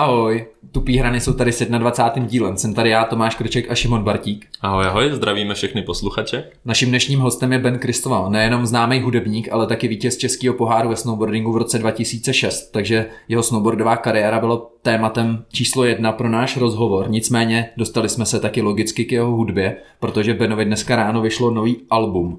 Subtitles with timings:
[0.00, 2.28] Ahoj, tupý hrany jsou tady s 21.
[2.28, 2.56] dílem.
[2.56, 4.46] Jsem tady já, Tomáš Krček a Šimon Bartík.
[4.60, 6.44] Ahoj, ahoj, zdravíme všechny posluchače.
[6.64, 10.96] Naším dnešním hostem je Ben Kristoval, nejenom známý hudebník, ale taky vítěz českého poháru ve
[10.96, 17.10] snowboardingu v roce 2006, takže jeho snowboardová kariéra bylo tématem číslo jedna pro náš rozhovor.
[17.10, 21.76] Nicméně dostali jsme se taky logicky k jeho hudbě, protože Benovi dneska ráno vyšlo nový
[21.90, 22.38] album.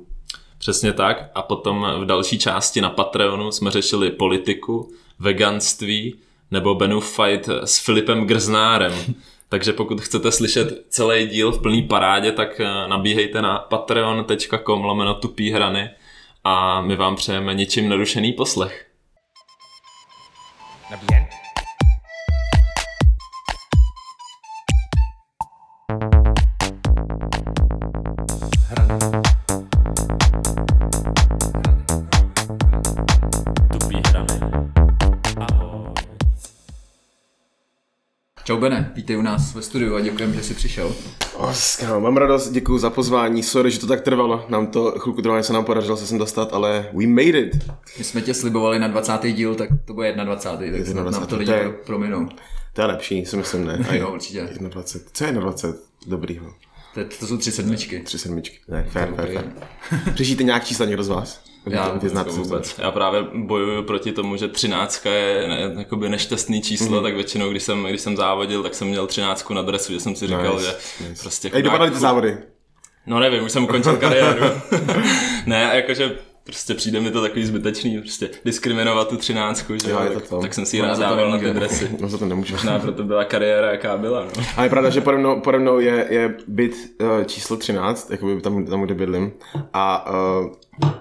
[0.58, 4.90] Přesně tak a potom v další části na Patreonu jsme řešili politiku,
[5.20, 6.16] veganství,
[6.52, 8.94] nebo Benův fight s Filipem Grznárem.
[9.50, 15.14] Takže pokud chcete slyšet celý díl v plný parádě, tak eh, nabíhejte na patreon.com lomeno
[15.14, 15.90] tupý hrany
[16.44, 18.88] a my vám přejeme ničím narušený poslech.
[20.92, 21.41] Nabíjen.
[39.12, 40.96] Vítej u nás ve studiu a děkujeme, že jsi přišel.
[41.36, 43.44] O, mám radost, děkuji za pozvání.
[43.44, 44.46] Sorry, že to tak trvalo.
[44.50, 47.72] Nám to chvilku trvalo, se nám podařilo se sem dostat, ale we made it.
[47.98, 49.14] My jsme tě slibovali na 20.
[49.32, 50.78] díl, tak to bude 21.
[50.78, 51.12] Tak 21.
[51.12, 52.30] nám to lidi je, prominou.
[52.74, 53.86] To je lepší, si myslím, ne.
[53.90, 54.50] A jo, určitě.
[54.60, 55.10] 21.
[55.14, 55.80] Co je 21?
[56.08, 56.54] Dobrýho.
[56.94, 58.00] To, to jsou tři sedmičky.
[58.00, 58.58] Tři sedmičky.
[58.68, 59.52] Ne, fair, fair, fair.
[60.16, 61.51] Řešíte nějak čísla někdo z vás?
[61.66, 62.76] Já, vůbec, znáte vůbec.
[62.78, 67.04] Já právě bojuju proti tomu, že třináctka je ne, jakoby nešťastný číslo, mm.
[67.04, 70.16] tak většinou, když jsem, když jsem závodil, tak jsem měl třináctku na dresu, že jsem
[70.16, 71.22] si říkal, nice, že nice.
[71.24, 71.50] prostě...
[71.54, 72.38] Ej, dopadaly ty závody?
[73.06, 74.46] No nevím, už jsem ukončil kariéru.
[75.46, 80.28] ne, jakože prostě přijde mi to takový zbytečný, prostě diskriminovat tu třináctku, že jo, tak,
[80.28, 80.42] to.
[80.42, 81.90] tak jsem si ji nadával na ty dresy.
[82.00, 82.54] No za to nemůžu.
[82.54, 84.44] Možná proto byla kariéra, jaká byla, no.
[84.58, 88.42] Ale je pravda, že pode mnou, pode mnou je, je byt uh, číslo 13, jakoby
[88.42, 89.32] tam, tam, kde bydlím.
[89.74, 90.92] A uh,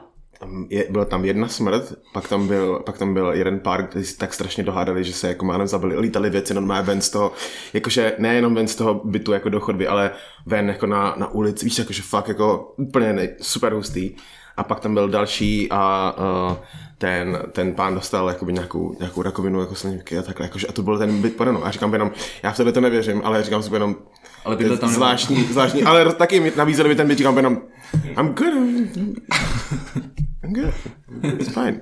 [0.69, 4.17] je, byla tam jedna smrt, pak tam byl, pak tam byl jeden pár, kteří si
[4.17, 7.33] tak strašně dohádali, že se jako mánem zabili, lítali věci normálně ven z toho,
[7.73, 10.11] jakože nejenom ven z toho bytu jako do chodby, ale
[10.47, 14.11] ven jako na, na ulici, víš, jakože fakt jako úplně nej, super hustý.
[14.57, 16.15] A pak tam byl další a
[16.51, 16.57] uh,
[16.99, 20.83] ten, ten pán dostal jakoby nějakou, nějakou rakovinu jako slinivky a takhle, jakože, a to
[20.83, 22.11] byl ten byt pode A říkám jenom,
[22.43, 23.97] já v tohle to nevěřím, ale říkám si jenom,
[24.45, 27.59] ale bydle tam zvláštní, zvláštní, ale taky mi nabízeli mi ten byt, říkám jenom,
[28.19, 28.55] I'm good.
[30.45, 30.75] I'm good.
[31.41, 31.81] It's fine.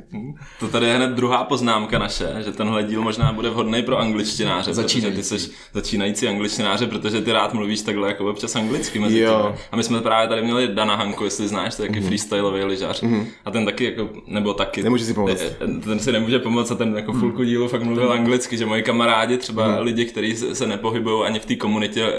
[0.60, 4.74] To tady je hned druhá poznámka naše, že tenhle díl možná bude vhodný pro angličtináře,
[4.74, 5.16] Začínající.
[5.16, 9.54] protože ty jsi začínající angličtináře, protože ty rád mluvíš takhle jako občas anglicky mezi jo.
[9.72, 12.06] A my jsme právě tady měli Dana Hanku, jestli znáš, to je taky mm-hmm.
[12.06, 13.02] freestyleový lyžař.
[13.02, 13.26] Mm-hmm.
[13.44, 14.82] A ten taky jako, nebo taky.
[14.82, 15.44] Nemůže si pomoct.
[15.84, 19.36] Ten si nemůže pomoct a ten jako fulku dílu fakt mluvil anglicky, že moji kamarádi,
[19.36, 19.82] třeba mm-hmm.
[19.82, 22.12] lidi, kteří se nepohybují ani v té komunitě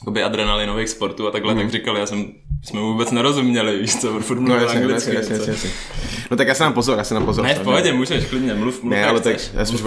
[0.00, 1.60] jakoby adrenalinových sportů a takhle, mm.
[1.60, 2.32] tak říkal, já jsem,
[2.64, 5.14] jsme vůbec nerozuměli, víš co, furt no, jasně, anglicky.
[5.14, 5.70] Jasně, jasně, jasně,
[6.30, 7.44] No tak já se nám pozor, já se nám pozor.
[7.44, 9.78] Ne, v pohodě, můžeš, klidně, mluv, mluv Ne, ale tak, já, jsem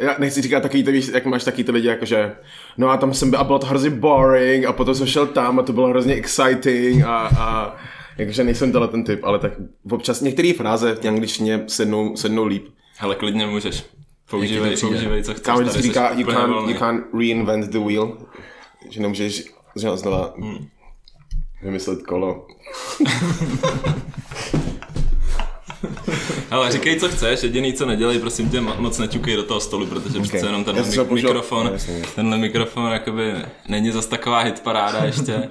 [0.00, 2.32] já nechci říkat takový, ty, víš, jak máš taky ty lidi, jakože,
[2.78, 5.58] no a tam jsem byl a bylo to hrozně boring a potom jsem šel tam
[5.58, 7.76] a to bylo hrozně exciting a, a
[8.18, 9.52] jakože nejsem tenhle ten typ, ale tak
[9.90, 12.68] občas některé fráze v angličtině sednou, sednou líp.
[12.98, 13.84] Hele, klidně můžeš.
[14.30, 15.44] Používej, používej, co chceš.
[15.44, 18.18] Kámo vždycky říká, you can't, you can't reinvent the wheel.
[18.90, 19.44] Že nemůžeš
[19.76, 20.68] že znova hmm.
[21.62, 22.46] vymyslet kolo.
[26.50, 30.18] Ale říkej, co chceš, jediný, co nedělej, prosím tě, moc neťukej do toho stolu, protože
[30.18, 30.28] okay.
[30.28, 31.72] přece jenom tenhle mik- mikrofon, no,
[32.14, 33.32] tenhle mikrofon jakoby
[33.68, 35.50] není zas taková hitparáda ještě.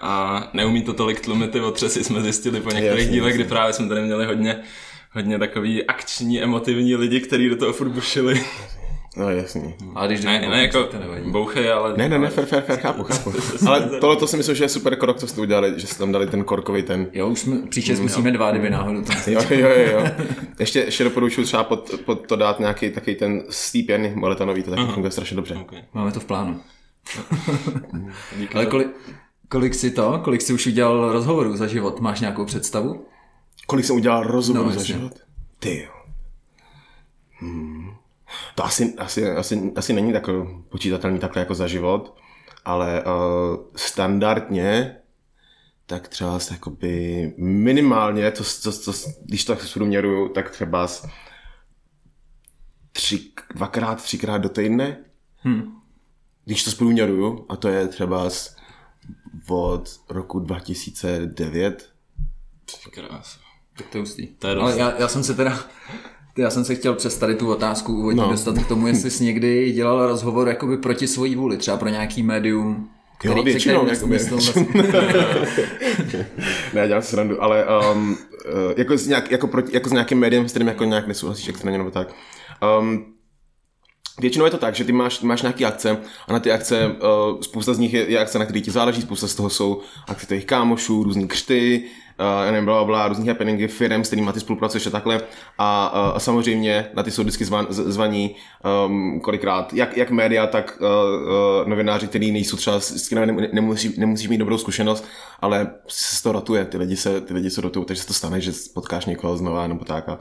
[0.00, 3.44] A neumí to tolik tlumit ty otřesy, jsme zjistili po některých jasně, dílech, jasně.
[3.44, 4.62] kdy právě jsme tady měli hodně,
[5.12, 8.44] hodně takový akční, emotivní lidi, kteří do toho furt bušili.
[9.16, 9.74] No jasný.
[9.94, 10.88] A když ne, ne, jako
[11.30, 11.94] bouchej, ale...
[11.96, 13.32] Ne, ne, ne, fair, fair, fair, chápu, chápu.
[13.66, 16.12] ale tohle to si myslím, že je super krok, co jste udělali, že jste tam
[16.12, 17.06] dali ten korkový ten.
[17.12, 20.06] Jo, už jsme, příště zkusíme dva, kdyby náhodou to jo, jo, jo, jo.
[20.58, 24.92] Ještě, ještě doporučuji třeba pod, pod to dát nějaký takový ten stýpěn moletanový, to taky
[24.92, 25.54] funguje strašně dobře.
[25.54, 25.82] Okay.
[25.94, 26.60] Máme to v plánu.
[28.54, 28.88] ale kolik,
[29.48, 32.00] kolik si to, kolik si už udělal rozhovorů za život?
[32.00, 33.06] Máš nějakou představu?
[33.66, 35.12] Kolik jsem udělal rozhovorů no, za život?
[35.58, 35.90] Ty jo.
[37.40, 37.81] Hmm.
[38.54, 40.26] To asi, asi, asi, asi není tak
[40.68, 42.16] počítatelný takhle jako za život,
[42.64, 43.10] ale uh,
[43.76, 44.96] standardně
[45.86, 48.92] tak třeba jakoby minimálně, to, to, to,
[49.24, 51.06] když to zprůměruju, tak třeba z
[52.92, 55.04] tři, dvakrát, třikrát do týdne.
[55.36, 55.80] Hmm.
[56.44, 58.56] Když to zprůměruju, a to je třeba z,
[59.48, 61.92] od roku 2009.
[62.90, 63.38] Krás.
[63.76, 64.26] Tak to je hustý.
[64.26, 65.58] To je Ale já, já jsem se teda
[66.36, 68.30] já jsem se chtěl přes tady tu otázku úvodní no.
[68.30, 72.22] dostat k tomu, jestli jsi někdy dělal rozhovor jakoby proti svojí vůli, třeba pro nějaký
[72.22, 72.88] médium,
[73.18, 74.66] který, jo, většinou, jako myslel vlastně.
[76.74, 78.16] ne, dělám si srandu, ale um, uh,
[78.76, 81.78] jako, s nějak, jako, proti, jako s nějakým médiem, s kterým jako nějak nesouhlasíš extrémně
[81.78, 82.14] nebo tak.
[82.80, 83.04] Um,
[84.20, 87.40] Většinou je to tak, že ty máš, máš nějaké akce a na ty akce, uh,
[87.40, 90.26] spousta z nich je, je akce, na které ti záleží, spousta z toho jsou akce
[90.26, 91.84] těch kámošů, různý křty,
[92.20, 95.20] uh, nevím, bla, bla, různý happeningy, firm, s kterými ty spolupracuješ a takhle.
[95.58, 98.36] A, uh, a samozřejmě na ty jsou vždycky zvan, zvaní
[98.86, 103.94] um, kolikrát jak, jak média, tak uh, uh, novináři, kteří nejsou třeba, s kterými nemusí,
[103.98, 105.04] nemusíš mít dobrou zkušenost,
[105.40, 108.40] ale se to rotuje, ty lidi se, ty lidi se rotují, takže se to stane,
[108.40, 110.18] že potkáš někoho znova nebo tak a,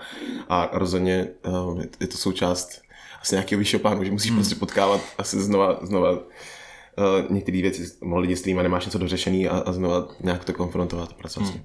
[0.50, 2.82] a rozhodně uh, je to součást
[3.22, 4.40] asi nějakého vyššího plánu, že musíš hmm.
[4.40, 6.18] prostě potkávat asi znova, znova
[6.98, 10.54] uh, některé věci, mohli lidi, s kterými nemáš něco dořešený a, a znova nějak to
[10.54, 11.64] konfrontovat a hmm.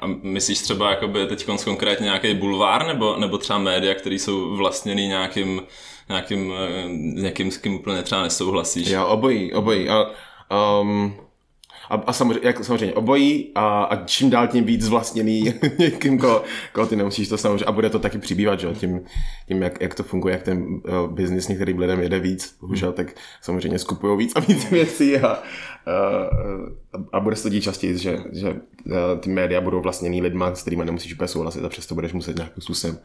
[0.00, 5.08] A myslíš třeba jakoby teď konkrétně nějaký bulvár nebo, nebo třeba média, které jsou vlastněný
[5.08, 5.62] nějakým,
[6.08, 6.88] nějakým, eh,
[7.22, 8.88] někým, s kým úplně třeba nesouhlasíš?
[8.88, 9.88] Já obojí, obojí.
[9.88, 10.06] A,
[10.80, 11.16] um,
[11.90, 16.42] a, a samozřejmě, jak, samozřejmě obojí a, a čím dál tím víc zvlastněný někým, koho,
[16.72, 18.68] koho ty nemusíš to samozřejmě, a bude to taky přibývat, že?
[18.74, 19.00] Tím,
[19.48, 20.80] tím jak, jak, to funguje, jak ten uh,
[21.12, 23.06] biznis některým lidem jede víc, bohužel, tak
[23.40, 28.18] samozřejmě skupují víc a víc věcí a, uh, a bude se to dít častěji, že,
[28.32, 32.12] že uh, ty média budou vlastněný lidma, s kterými nemusíš úplně souhlasit a přesto budeš
[32.12, 32.98] muset nějakým způsobem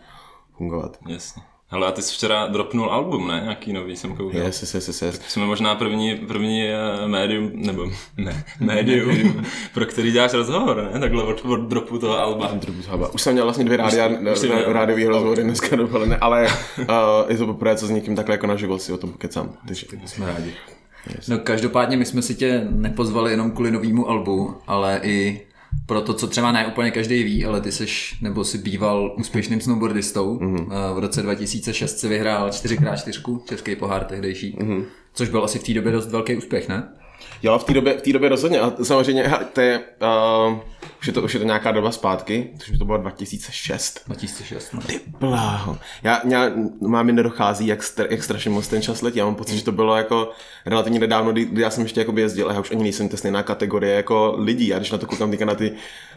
[0.58, 0.98] fungovat.
[1.08, 1.42] Jasně.
[1.74, 3.40] Hele, a ty jsi včera dropnul album, ne?
[3.44, 4.42] Nějaký nový jsem koukal.
[4.42, 5.22] Yes, yes, yes, yes.
[5.28, 6.64] Jsme možná první, první
[7.04, 7.86] uh, médium, nebo
[8.18, 11.00] ne, médium, pro který děláš rozhovor, ne?
[11.00, 12.52] Takhle od, od dropu toho alba.
[13.14, 14.10] Už jsem měl vlastně dvě rádia,
[14.68, 16.48] rádiový rozhovory dneska dopoledne, ale
[16.80, 16.86] uh,
[17.28, 19.54] je to poprvé, co s někým takhle jako naživo si o tom pokecám.
[19.68, 20.54] Takže jsme rádi.
[21.16, 21.28] Yes.
[21.28, 25.42] No každopádně my jsme si tě nepozvali jenom kvůli novému albu, ale i
[25.86, 27.86] pro to, co třeba ne úplně každý ví, ale ty jsi,
[28.22, 30.40] nebo si býval úspěšným snowboardistou.
[30.40, 30.94] Mm-hmm.
[30.96, 34.86] V roce 2006 si vyhrál 4x4 český pohár tehdejší, mm-hmm.
[35.14, 36.90] což byl asi v té době dost velký úspěch, ne?
[37.44, 38.60] Jo, v té době, v té době rozhodně.
[38.60, 39.80] A samozřejmě, to je,
[40.50, 40.60] uh,
[41.00, 44.02] už, je to, už je to nějaká doba zpátky, což to bylo 2006.
[44.08, 44.82] 2006, no.
[44.82, 45.78] Ty bláho.
[46.04, 46.52] Já, já
[46.82, 49.20] mám mi nedochází, jak, str, jak strašně moc ten čas letí.
[49.20, 49.58] Já mám pocit, mm.
[49.58, 50.32] že to bylo jako
[50.66, 53.44] relativně nedávno, kdy, já jsem ještě jako jezdil a já už ani nejsem ta stejná
[53.44, 54.68] kategorie jako lidí.
[54.68, 55.72] Já když na to koukám teďka na ty,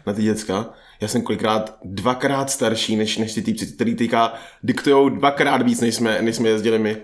[0.05, 0.65] na ty děcka,
[1.01, 4.33] já jsem kolikrát dvakrát starší než, než ty týpci, který teďka
[4.63, 6.97] diktujou dvakrát víc, než jsme, než jsme jezdili my.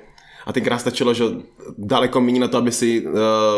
[0.46, 1.24] A tenkrát stačilo, že
[1.78, 3.14] daleko méně na to, aby si uh,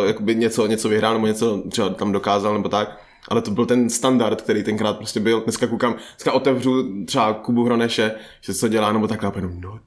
[0.05, 2.99] jakoby něco, něco vyhrál nebo něco třeba tam dokázal nebo tak.
[3.27, 5.41] Ale to byl ten standard, který tenkrát prostě byl.
[5.41, 9.79] Dneska koukám, dneska otevřu třeba Kubu Hroneše, že co dělá, nebo takhle, no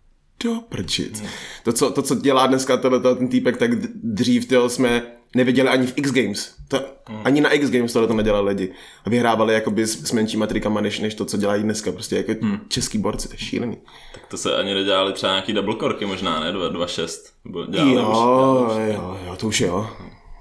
[0.44, 1.20] do prčic.
[1.20, 1.30] Hmm.
[1.64, 5.02] To, co, to, co dělá dneska tohle, ten týpek, tak dřív tyjo, jsme
[5.34, 6.54] neviděli ani v X Games.
[6.68, 7.20] To, hmm.
[7.24, 8.72] Ani na X Games tohle to nedělali lidi.
[9.04, 11.92] A vyhrávali jakoby s, s menšíma trikama, než, než to, co dělají dneska.
[11.92, 12.60] Prostě jako hmm.
[12.68, 13.78] český borci, to je šílený.
[14.14, 16.52] Tak to se ani nedělali třeba nějaký double korky možná, ne?
[16.52, 17.08] 2.6.
[17.72, 19.90] Jo, jo, jo, jo, to už jo.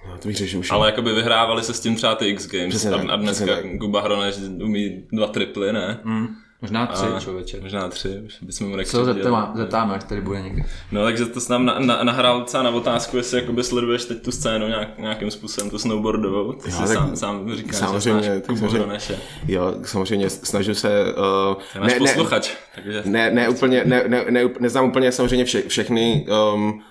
[0.09, 0.71] No, to bych řešil už.
[0.71, 3.55] Ale jakoby vyhrávali se s tím třeba ty X Games přesně a, tak, a dneska
[4.01, 5.99] Hroneš umí dva triply, ne?
[6.03, 6.27] Mm.
[6.61, 7.59] Možná tři, a, člověče.
[7.61, 10.63] Možná tři, bychom mu Co zeptáme, zeptáme, až tady bude někdy.
[10.91, 14.21] No takže to s nám na, na, nahrál docela na otázku, jestli jakoby sleduješ teď
[14.21, 16.53] tu scénu nějak, nějakým způsobem, tu snowboardovou.
[16.53, 21.05] Ty jo, si sám, sám říkáš, samozřejmě, že znáš samozřejmě, Jo, samozřejmě snažím se...
[21.75, 22.49] Uh, ne, posluchač.
[22.49, 23.01] Ne, takže...
[23.05, 26.81] ne, ne, úplně, ne, ne, ne, neznám úplně samozřejmě vše, všechny um,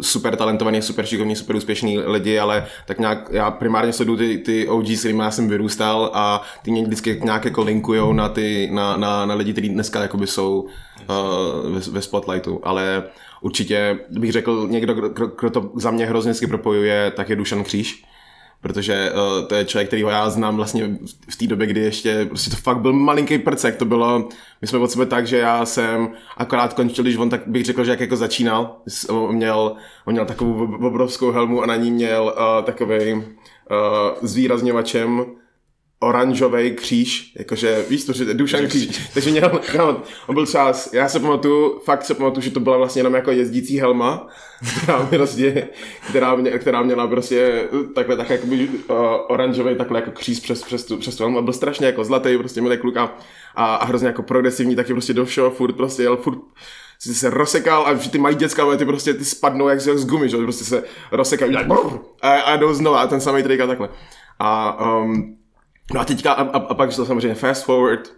[0.00, 4.68] super talentovaný, super šikovní, super úspěšní lidi, ale tak nějak já primárně sleduju ty, ty
[4.68, 8.68] OG, s kterými já jsem vyrůstal a ty mě vždycky nějak jako linkujou na, ty,
[8.72, 13.02] na, na, na lidi, kteří dneska jakoby jsou uh, ve, ve spotlightu, ale
[13.40, 15.08] určitě bych řekl někdo, kdo,
[15.40, 18.04] kdo to za mě hrozně propojuje, tak je Dušan Kříž
[18.62, 20.96] protože uh, to je člověk, kterýho já znám vlastně
[21.28, 24.28] v té době, kdy ještě prostě to fakt byl malinký prcek, to bylo,
[24.60, 27.84] my jsme od sebe tak, že já jsem akorát končil, když on tak bych řekl,
[27.84, 28.76] že jak jako začínal,
[29.08, 33.22] on měl, on měl takovou obrovskou helmu a na ní měl uh, takový uh,
[34.22, 35.24] zvýrazňovačem
[36.02, 41.08] oranžový kříž, jakože víš to, že Dušan kříž, takže měl, no, on byl třeba, já
[41.08, 44.28] se pamatuju, fakt se pamatuju, že to byla vlastně jenom jako jezdící helma,
[44.82, 45.68] která, mě prostě,
[46.08, 48.96] která, mě, která měla prostě takhle tak jako uh,
[49.28, 51.38] oranžový takhle jako kříž přes, přes, tu, přes tu helmu.
[51.38, 53.14] A byl strašně jako zlatý, prostě měl kluk a,
[53.54, 56.38] a, a hrozně jako progresivní, taky prostě do všeho, furt prostě jel, furt
[56.98, 60.64] se rozsekal a ty mají děcka, ty prostě ty spadnou jak z gumy, že prostě
[60.64, 61.56] se rozsekají
[62.22, 63.88] a, a jdou znova a ten samý trik a takhle.
[64.38, 65.41] A um,
[65.94, 68.10] No a teďka, a, a, a pak to samozřejmě fast forward,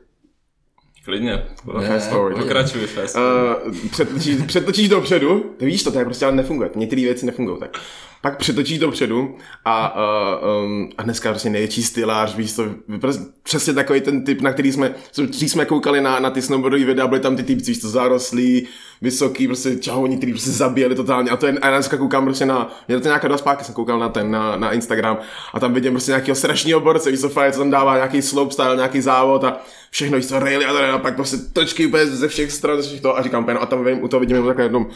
[1.05, 1.47] Klidně.
[1.87, 2.39] Fast forward.
[2.39, 3.67] Pokračuj fast forward.
[3.67, 6.71] Uh, přetočíš, přetočíš dopředu, ty víš to, to je prostě ale nefunguje.
[6.75, 7.79] Některé věci nefungují tak.
[8.25, 12.65] Pak přetočíš dopředu a, uh, um, a dneska prostě největší stylář, víš to,
[13.01, 16.85] prostě přesně takový ten typ, na který jsme, když jsme koukali na, na ty snowboardové
[16.85, 18.69] videa, byly tam ty typci, víš to, zarostlí,
[19.03, 21.31] vysoký, prostě čahouni, který prostě zabíjeli totálně.
[21.31, 23.99] A to je, a dneska koukám prostě na, je to nějaká dva spáky, jsem koukal
[23.99, 25.19] na ten, na, na Instagram.
[25.55, 29.01] A tam vidím prostě nějakého strašného borce, víš co, co tam dává nějaký slopestyle, nějaký
[29.01, 32.83] závod a všechno, víš co, raily a, a pak prostě točky úplně ze všech stran,
[32.83, 33.19] ze všech toho.
[33.19, 34.87] A říkám, no a tam vidím, u toho vidím jenom takhle jednou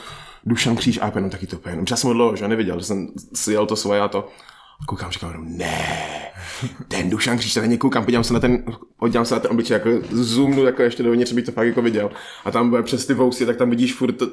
[0.48, 3.08] Dušan Kříž a jenom taky to úplně, já jsem ho dlouho, že neviděl, že jsem
[3.34, 4.28] si jel to svoje a to,
[4.82, 6.08] a koukám, říkám, jenom, ne,
[6.88, 8.64] ten Dušan Kříž, tady koukám, podívám se na ten,
[8.98, 12.10] podívám se na ten obličej, jako zoomnu jako ještě dovnitř, bych to fakt jako viděl.
[12.44, 14.26] A tam bude přes ty vousy, tak tam vidíš furt to,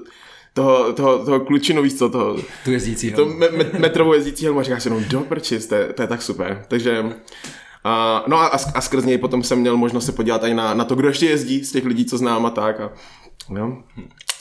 [0.54, 4.60] toho, toho, toho klučinu, víc co, toho, Tu jezdící to me, me, metrovou jezdící helmu
[4.60, 6.66] a říkáš si jenom do prčis, to, je, to je tak super.
[6.68, 7.12] Takže uh,
[8.28, 10.96] no a, a skrz něj potom jsem měl možnost se podívat i na, na to,
[10.96, 12.80] kdo ještě jezdí z těch lidí, co znám a tak.
[12.80, 12.92] A,
[13.50, 13.84] no.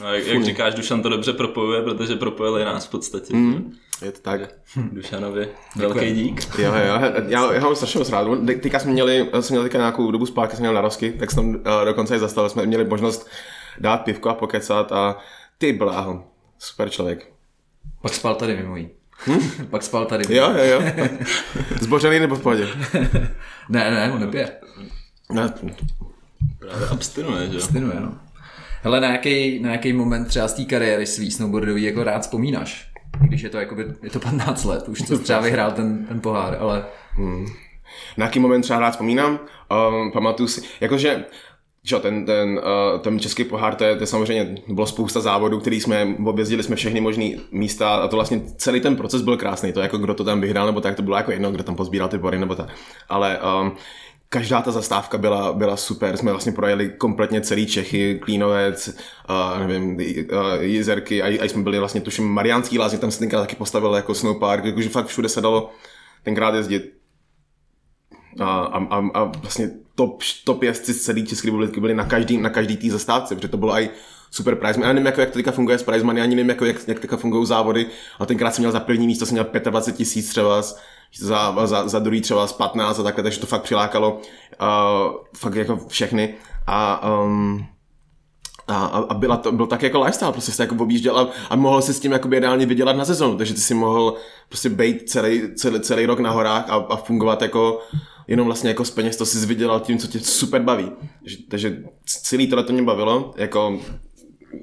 [0.01, 3.37] No, jak, jak říkáš, Dušan to dobře propojuje, protože propojil i nás v podstatě.
[3.37, 3.73] Mm,
[4.03, 4.41] je to tak.
[4.77, 6.59] Dušanovi velký dík.
[6.59, 8.27] Jo, jo, já, já mám strašně moc rád.
[8.47, 11.55] Teďka jsme měli, jsem měl teďka nějakou dobu zpátky, jsem měl narosky, tak jsem uh,
[11.85, 13.29] dokonce i zastavil, jsme měli možnost
[13.79, 15.19] dát pivko a pokecat a
[15.59, 16.25] ty bláho,
[16.59, 17.33] super člověk.
[18.03, 18.89] Pak spal tady mimo jí.
[19.27, 19.67] Hm?
[19.71, 20.37] Pak spal tady.
[20.37, 21.09] Jo, jo, jo.
[21.81, 22.69] Zbořený nebo v pohodě?
[23.69, 24.53] ne, ne, on nepije.
[25.33, 25.55] Ne.
[26.59, 27.63] Právě abstinuje, že jo?
[27.63, 28.19] Abstinuje, no.
[28.85, 32.91] Hele, na jaký, na jaký moment třeba z té kariéry svý snowboardový jako rád vzpomínáš?
[33.21, 36.57] Když je to jakoby, je to 15 let, už co třeba vyhrál ten, ten pohár,
[36.61, 36.85] ale...
[37.13, 37.47] Hmm.
[38.17, 39.39] Na jaký moment třeba rád vzpomínám?
[39.93, 41.25] Um, pamatuju si, jakože
[41.87, 45.61] že ten, ten, uh, ten český pohár, to je, to je samozřejmě, bylo spousta závodů,
[45.61, 49.73] který jsme, objezdili jsme všechny možné místa a to vlastně celý ten proces byl krásný,
[49.73, 52.09] to jako kdo to tam vyhrál, nebo tak, to bylo jako jedno, kdo tam pozbíral
[52.09, 52.69] ty bory, nebo tak.
[53.09, 53.73] Ale um,
[54.29, 59.97] každá ta zastávka byla, byla super, jsme vlastně projeli kompletně celý Čechy, Klínovec, uh, nevím,
[59.97, 63.95] uh, Jizerky, a, a jsme byli vlastně, tuším, Mariánský lázně, tam se tenkrát taky postavil
[63.95, 65.71] jako snowpark, jakože fakt všude se dalo
[66.23, 66.93] tenkrát jezdit.
[68.41, 72.51] A, a, a vlastně top, top jezdci z celé České republiky byli na každý, na
[72.51, 73.91] každý tý zastávce, protože to bylo i
[74.31, 74.81] super prize.
[74.81, 77.01] Já nevím, jako, jak to teďka funguje s prize money, ani nevím, jako, jak, jak
[77.01, 77.87] teďka fungují závody,
[78.19, 80.63] ale tenkrát jsem měl za první místo, jsem měl 25 tisíc třeba,
[81.19, 85.55] za, za, za druhý třeba z 15 a takhle, takže to fakt přilákalo uh, fakt
[85.55, 86.35] jako všechny.
[86.67, 87.67] A um,
[88.69, 91.83] a, a byla to, byl tak jako lifestyle, prostě se jako objížděl a, a mohl
[91.83, 94.15] si s tím jakoby reálně vydělat na sezonu, takže ty si mohl
[94.49, 97.81] prostě být celý, celý, celý rok na horách a, a fungovat jako
[98.29, 100.93] jenom vlastně jako z peněz, to si vydělal tím, co tě super baví.
[101.49, 103.81] Takže celý tohle to mě bavilo, jako,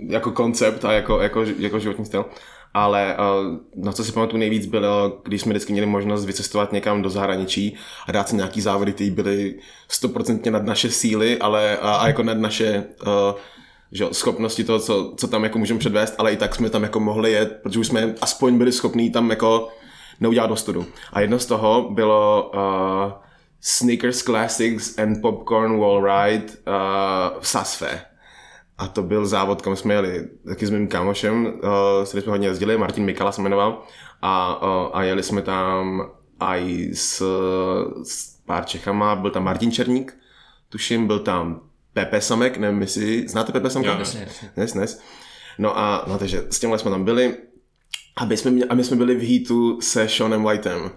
[0.08, 2.26] jako koncept a jako, jako, jako životní styl.
[2.74, 7.02] Ale uh, na co si pamatuju nejvíc bylo, když jsme vždycky měli možnost vycestovat někam
[7.02, 7.76] do zahraničí
[8.08, 9.56] a dát si nějaký závody, které byly
[9.88, 13.40] stoprocentně nad naše síly, ale a, a jako nad naše uh,
[13.92, 17.00] že, schopnosti toho, co, co tam jako můžeme předvést, ale i tak jsme tam jako
[17.00, 19.70] mohli jet, protože už jsme aspoň byli schopní tam jako
[20.20, 20.86] neudělat ostudu.
[21.14, 23.12] A jedno z toho bylo uh,
[23.62, 28.02] Sneakers Classics and Popcorn Wall Ride uh, v Sasfe.
[28.82, 31.52] A to byl závod, kam jsme jeli taky s mým kámošem, uh,
[32.04, 33.84] s kterým jsme hodně jezdili, Martin Mikala se jmenoval.
[34.22, 36.10] A, uh, a jeli jsme tam
[36.40, 37.24] i s,
[38.04, 40.18] s pár Čechama, byl tam Martin Černík,
[40.70, 41.62] tuším, byl tam
[41.94, 43.92] Pepe Samek, nevím, jestli znáte Pepe Samka?
[43.92, 45.04] Jo, jasně, jasně.
[45.58, 47.38] No a no, takže s tímhle jsme tam byli
[48.18, 50.92] a my jsme, a my jsme byli v heatu se Seanem Whiteem.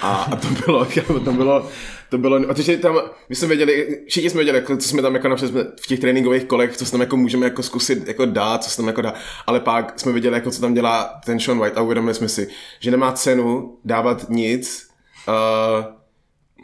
[0.00, 0.86] A, a to bylo,
[1.24, 1.68] to bylo,
[2.08, 5.14] to bylo, a takže tam, my jsme věděli, všichni jsme věděli, jako, co jsme tam
[5.14, 8.64] jako například v těch tréninkových kolech, co se tam jako můžeme jako zkusit jako dát,
[8.64, 9.14] co se tam jako dá,
[9.46, 12.48] ale pak jsme věděli, jako, co tam dělá ten Sean White a uvědomili jsme si,
[12.80, 14.88] že nemá cenu dávat nic,
[15.28, 15.98] uh,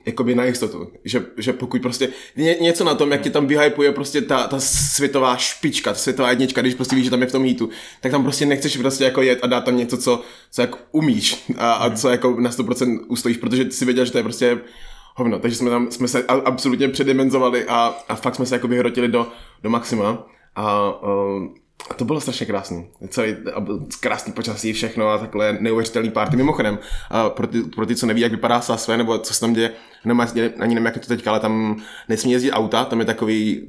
[0.07, 3.93] jakoby na jistotu, že, že pokud prostě ně, něco na tom, jak ti tam vyhypuje
[3.93, 7.33] prostě ta, ta světová špička, ta světová jednička, když prostě víš, že tam je v
[7.33, 7.71] tom hitu,
[8.01, 11.45] tak tam prostě nechceš prostě jako jet a dát tam něco, co, co jako umíš
[11.59, 14.59] a, a co jako na 100% ustojíš, protože si věděl, že to je prostě
[15.14, 19.09] hovno, takže jsme tam, jsme se absolutně předimenzovali a, a fakt jsme se jako vyhrotili
[19.09, 19.26] do,
[19.62, 21.54] do maxima a um,
[21.90, 22.87] a to bylo strašně krásný.
[23.09, 23.37] Celý
[24.00, 26.37] krásný počasí, všechno a takhle neuvěřitelný party.
[26.37, 26.78] Mimochodem,
[27.11, 29.71] a pro, ty, pro ty, co neví, jak vypadá Sasve, nebo co se tam děje,
[30.04, 30.23] nebo
[30.59, 33.68] ani nevím, jak je to teďka, ale tam nesmí jezdit auta, tam je takový...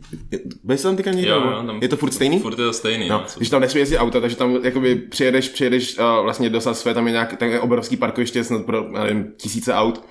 [0.64, 1.32] Byl jsi tam teďka někdo?
[1.32, 2.40] Jo, jo, tam je to furt stejný?
[2.40, 3.10] Furt je to stejný.
[3.10, 6.62] No, no, když tam nesmí jezdit auta, takže tam jakoby přijedeš, přijedeš uh, vlastně do
[6.62, 10.06] Sasve, tam je nějaký tam je obrovský parkoviště snad pro, nevím, tisíce aut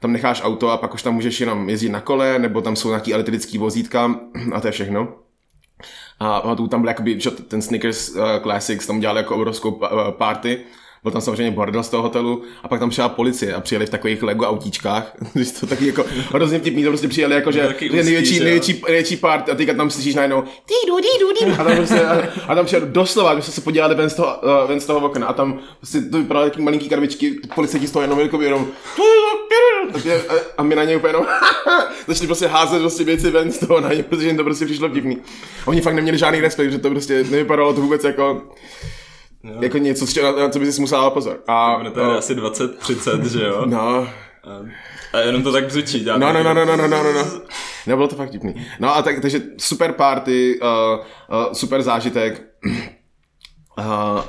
[0.00, 2.88] tam necháš auto a pak už tam můžeš jenom jezdit na kole, nebo tam jsou
[2.88, 4.20] nějaký elektrický vozítka
[4.52, 5.08] a to je všechno.
[6.20, 10.10] A tu tam byl jakoby, že ten Snickers uh, Classics tam dělali jako obrovskou uh,
[10.10, 10.60] party.
[11.06, 13.90] Byl tam samozřejmě bordel z toho hotelu a pak tam přijela policie a přijeli v
[13.90, 15.16] takových Lego autíčkách.
[15.60, 19.48] to taky jako hrozně vtipný, to prostě přijeli jako, že, že největší, největší, největší part
[19.48, 21.52] a teďka tam slyšíš najednou týdu, týdu, týdu.
[21.60, 24.36] A tam, prostě, a, a tam přijel doslova, my jsme se podívali ven z toho,
[24.42, 27.90] uh, ven z toho okna a tam prostě to vypadalo jako malinký karvičky, policajti z
[27.90, 28.66] toho jenom jako jenom
[30.58, 31.26] a my na něj úplně jenom
[32.06, 34.88] začali prostě házet prostě věci ven z toho na ně, protože jim to prostě přišlo
[34.88, 35.18] divný.
[35.66, 38.42] Oni fakt neměli žádný respekt, že to prostě nevypadalo to vůbec jako
[39.46, 39.58] Jo.
[39.60, 41.40] Jako něco, na na co by si musel dát pozor.
[41.46, 43.62] A, no, to je no, asi 20-30, že jo?
[43.66, 44.08] No.
[45.12, 46.04] A jenom to tak břičí.
[46.04, 47.40] No no, no, no, no, no, no, no, no, no.
[47.86, 48.66] Nebylo to fakt divný.
[48.80, 50.98] No a tak, takže super party, uh,
[51.46, 52.42] uh, super zážitek
[53.76, 54.24] a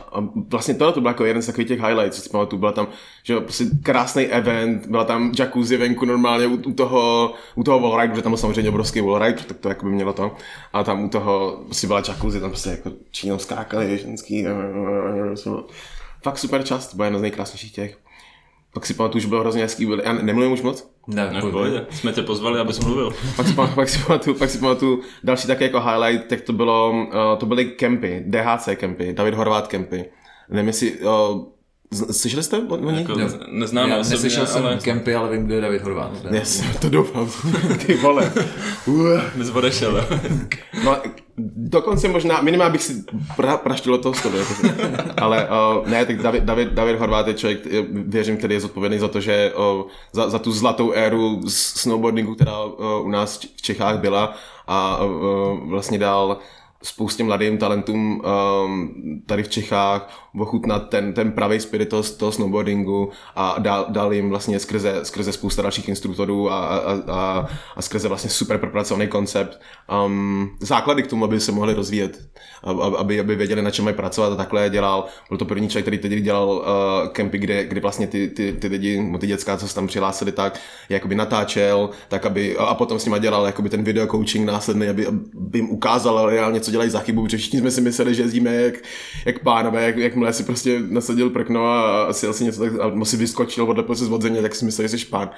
[0.49, 2.87] vlastně tohle to byl jako jeden z takových těch highlights, co si pamatuju, byla tam,
[3.23, 8.11] že prostě krásný event, byla tam jacuzzi venku normálně u, u toho, u toho wallride,
[8.11, 10.35] protože tam byl samozřejmě obrovský wallride, tak to jako by mělo to,
[10.73, 14.45] a tam u toho prostě byla jacuzzi, tam prostě jako čínou skákali ženský,
[16.23, 17.97] fakt super čas, to byl jeden z nejkrásnějších těch.
[18.77, 20.91] Pak si pamatuju, že bylo hrozně hezký, byl, já nemluvím už moc?
[21.07, 21.85] Ne, Ne, v pohodě.
[21.89, 23.13] Jsme tě pozvali, abys mluvil.
[23.35, 26.91] pak si, pak si pamatuju, pak si pamatuju další také jako highlight, tak to bylo,
[26.91, 30.05] uh, to byly kempy, DHC kempy, David Horvát kempy.
[30.49, 31.09] Nevím, jestli, uh,
[31.93, 33.09] slyšeli jste o, nich?
[33.09, 33.29] Jako, Jo.
[33.51, 36.11] neznáme Já osobně, neslyšel jsem ale Kempy, ale vím, kdo je David Horvát.
[36.31, 37.29] Yes, to doufám.
[37.85, 38.33] Ty vole.
[39.53, 39.97] Odešel.
[39.97, 40.19] jo.
[40.83, 40.97] No,
[41.47, 43.03] dokonce možná, minimálně bych si
[43.35, 44.37] pra, praštil od toho stolu.
[44.37, 44.53] Jako,
[45.17, 47.59] ale uh, ne, tak David, David, David Horvát je člověk,
[47.91, 52.63] věřím, který je zodpovědný za to, že uh, za, za tu zlatou éru snowboardingu, která
[52.63, 54.33] uh, u nás v Čechách byla
[54.67, 56.37] a uh, vlastně dal
[56.83, 58.21] spoustě mladým talentům
[58.65, 64.29] um, tady v Čechách ochutnat ten, ten pravý spirit toho, snowboardingu a dal, dal jim
[64.29, 69.59] vlastně skrze, skrze spousta dalších instruktorů a, a, a, a skrze vlastně super propracovaný koncept
[70.05, 72.29] um, základy k tomu, aby se mohli rozvíjet,
[72.97, 75.05] aby, aby věděli, na čem mají pracovat a takhle dělal.
[75.29, 76.63] Byl to první člověk, který teď dělal uh,
[77.07, 80.59] kempy, kde, kdy vlastně ty, ty, ty lidi, ty děcka, co se tam přihlásili, tak
[80.89, 84.87] jakoby natáčel, tak aby, a, a potom s nima dělal jakoby ten video coaching následný,
[84.87, 88.21] aby, aby jim ukázal reálně, co dělají za chybu, protože všichni jsme si mysleli, že
[88.21, 88.73] jezdíme jak,
[89.25, 93.17] jak pánové, jak, jakmile si prostě nasadil prkno a, si asi něco tak, a si
[93.17, 95.29] vyskočil, odlepil se z vodzení, tak si myslel, že jsi špán.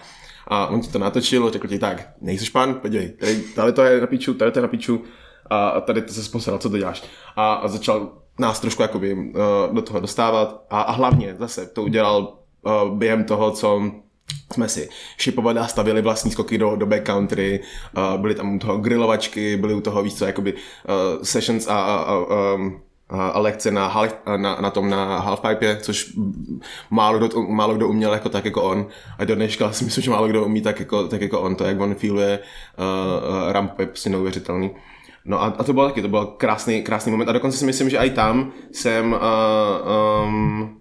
[0.48, 4.02] A on ti to natočil, řekl ti tak, nejsi špán, podívej, tady, tady to je
[4.02, 5.04] na píču, tady to je na píču
[5.50, 7.04] a, tady to se posral, co to děláš.
[7.36, 11.84] A, a začal nás trošku jakoby uh, do toho dostávat a, a hlavně zase to
[11.84, 13.92] udělal uh, během toho, co
[14.54, 17.60] jsme si šipovali a stavili vlastní skoky do, do backcountry,
[17.98, 21.82] uh, byly tam u toho grilovačky, byly u toho víc co, jakoby uh, sessions a,
[21.82, 22.18] a, a
[22.56, 26.14] um, a lekce na, half, na, na tom na halfpipe, což
[26.90, 28.88] málo kdo, málo kdo uměl jako tak jako on.
[29.18, 31.56] A do dneška si myslím, že málo kdo umí tak jako, tak jako on.
[31.56, 32.86] To, jak on feeluje uh,
[33.46, 34.72] uh, ramp, je prostě neuvěřitelný.
[35.26, 37.30] No a, a to bylo taky, to byl krásný, krásný moment.
[37.30, 39.20] A dokonce si myslím, že i tam jsem uh,
[40.24, 40.80] um,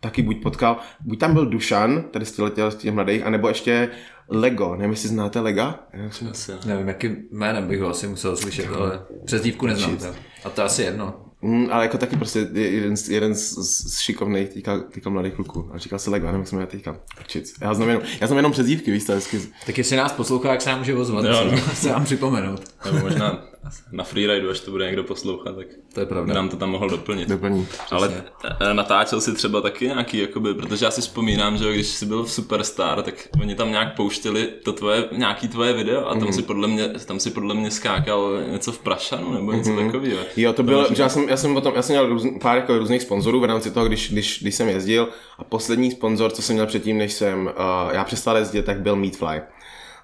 [0.00, 3.90] taky buď potkal, buď tam byl Dušan, tady z těch, z těch mladých, anebo ještě
[4.28, 5.80] Lego, nevím, jestli znáte Lega?
[5.92, 6.58] Já jsem- Asi, ne.
[6.66, 9.96] Nevím, jakým jménem bych ho asi musel slyšet, ale přes dívku neznám.
[9.96, 10.06] to.
[10.44, 11.24] A to je asi jedno.
[11.42, 15.10] Mm, ale jako taky prostě je- jeden, z- jeden z, z, z šikovných teďka, teďka
[15.10, 15.70] mladých kluků.
[15.74, 16.96] A říkal se Lego, nevím, jak se jmenuje teďka.
[17.16, 17.54] Prčic.
[17.60, 19.40] Já znám jenom, já znám jenom přezdívky, víš, to je hezky.
[19.66, 21.58] Tak jestli nás poslouchá, jak se nám může ozvat, jo, no.
[21.74, 22.60] se nám připomenout.
[22.84, 23.44] Nebo možná
[23.92, 26.34] na freeridu, až to bude někdo poslouchat, tak To je pravda.
[26.34, 27.28] nám to tam mohl doplnit.
[27.28, 27.66] Doplní.
[27.90, 32.06] Ale eh, natáčel si třeba taky nějaký, jakoby, protože já si vzpomínám, že když jsi
[32.06, 36.22] byl v Superstar, tak oni tam nějak pouštěli to tvoje, nějaký tvoje video a tam
[36.22, 36.32] Mhm.
[36.32, 40.18] si podle mě, tam si podle mě skákal něco v Prašanu nebo něco takového.
[40.36, 42.78] Jo, to bylo, že já jsem, já jsem potom, já jsem měl růz, pár jako
[42.78, 46.54] různých sponzorů v rámci toho, když, když, když jsem jezdil a poslední sponzor, co jsem
[46.56, 49.40] měl předtím, než jsem uh, já přestal jezdit, tak byl Meatfly.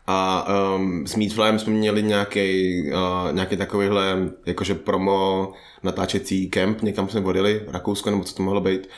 [0.07, 7.09] A um, s Meatflyem jsme měli nějaký, uh, nějaký takovýhle jakože promo natáčecí kemp, někam
[7.09, 8.89] jsme odjeli, Rakousko nebo co to mohlo být.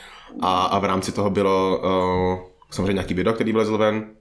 [0.41, 2.39] A, a v rámci toho bylo uh,
[2.71, 4.11] samozřejmě nějaký video, který vlezl ven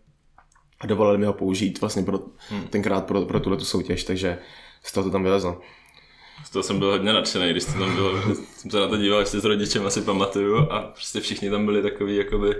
[0.80, 2.18] a dovolili mi ho použít vlastně pro,
[2.48, 2.68] hmm.
[2.68, 4.38] tenkrát pro, pro tuhle soutěž, takže
[4.82, 5.60] z toho to tam vylezlo.
[6.44, 8.22] Z toho jsem byl hodně nadšený, když to tam bylo,
[8.56, 11.82] jsem se na to díval ještě s rodičem, asi pamatuju a prostě všichni tam byli
[11.82, 12.54] takový jakoby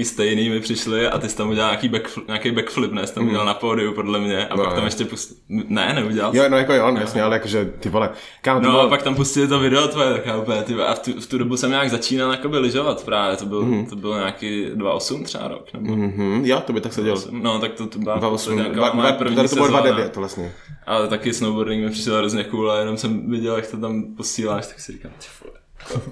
[0.00, 3.14] taky stejný mi přišli a ty jsi tam udělal nějaký, backflip, nějaký backflip, ne, jsi
[3.14, 4.84] tam udělal na pódiu podle mě a No, pak tam jo.
[4.84, 8.10] ještě pustil, ne, neudělal Jo, no jako jo, no, jasně, ale jakože ty vole,
[8.42, 10.86] kámo, to No bylo, a pak tam pustili to video tvoje, tak úplně, ty, vole,
[10.86, 13.86] a v tu, v tu dobu jsem nějak začínal jakoby lyžovat právě, to, byl, Mhm.
[13.86, 17.16] to bylo nějaký 2.8 třeba rok, nebo mhm, jo, to by tak seděl.
[17.30, 19.68] No, tak to, to byla 2008, nějaká dva- moje dva- první to bylo sezóna.
[19.68, 20.52] 2009 to vlastně.
[20.86, 24.66] Ale taky snowboarding mi přišel hrozně cool a jenom jsem viděl, jak to tam posíláš,
[24.66, 25.60] tak si říkám, ty vole.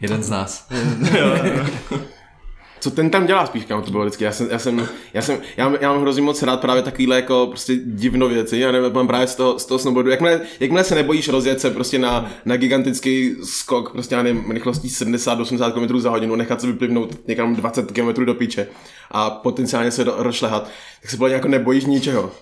[0.00, 0.68] Jeden z nás.
[2.80, 4.24] Co ten tam dělá spíš, kámo, to bylo vždycky.
[4.24, 7.16] Já jsem, já jsem, já jsem, já, mám- já mám hrozně moc rád právě takovýhle
[7.16, 8.58] jako prostě divno věci.
[8.58, 10.10] Já nevím, mám právě z toho, z toho snowboardu.
[10.10, 14.88] Jakmile, jakmile se nebojíš rozjet se prostě na, na gigantický skok, prostě já nevím, rychlostí
[14.88, 18.68] 70-80 km za hodinu, nechat se vyplivnout někam 20 km do píče
[19.10, 20.70] a potenciálně se do, rozšlehat,
[21.02, 22.32] tak se mě jako nebojíš ničeho.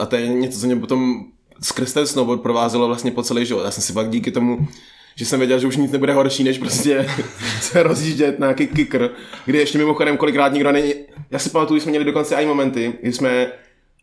[0.00, 1.24] A to je něco, co mě potom
[1.60, 3.64] skrz ten snowboard provázelo vlastně po celý život.
[3.64, 4.68] Já jsem si pak díky tomu
[5.14, 7.06] že jsem věděl, že už nic nebude horší, než prostě
[7.60, 9.10] se rozjíždět na nějaký kicker,
[9.44, 10.94] kdy ještě mimochodem kolikrát nikdo není,
[11.30, 13.46] já si pamatuju, že jsme měli dokonce i momenty, kdy jsme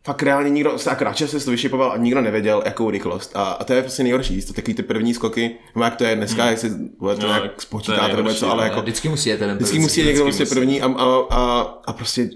[0.05, 3.31] fakt reálně nikdo, se akorát se to vyšipoval a nikdo nevěděl, jakou rychlost.
[3.35, 6.15] A, a to je prostě nejhorší, to takový ty první skoky, no jak to je
[6.15, 6.69] dneska, jak si
[6.99, 8.69] bude to No, nějak spočítáte nebo něco, ale no.
[8.69, 10.55] jako Vždycky musí jet ten vždycky musí někdo vždycky prostě musí.
[10.55, 12.29] první a, a, a, a prostě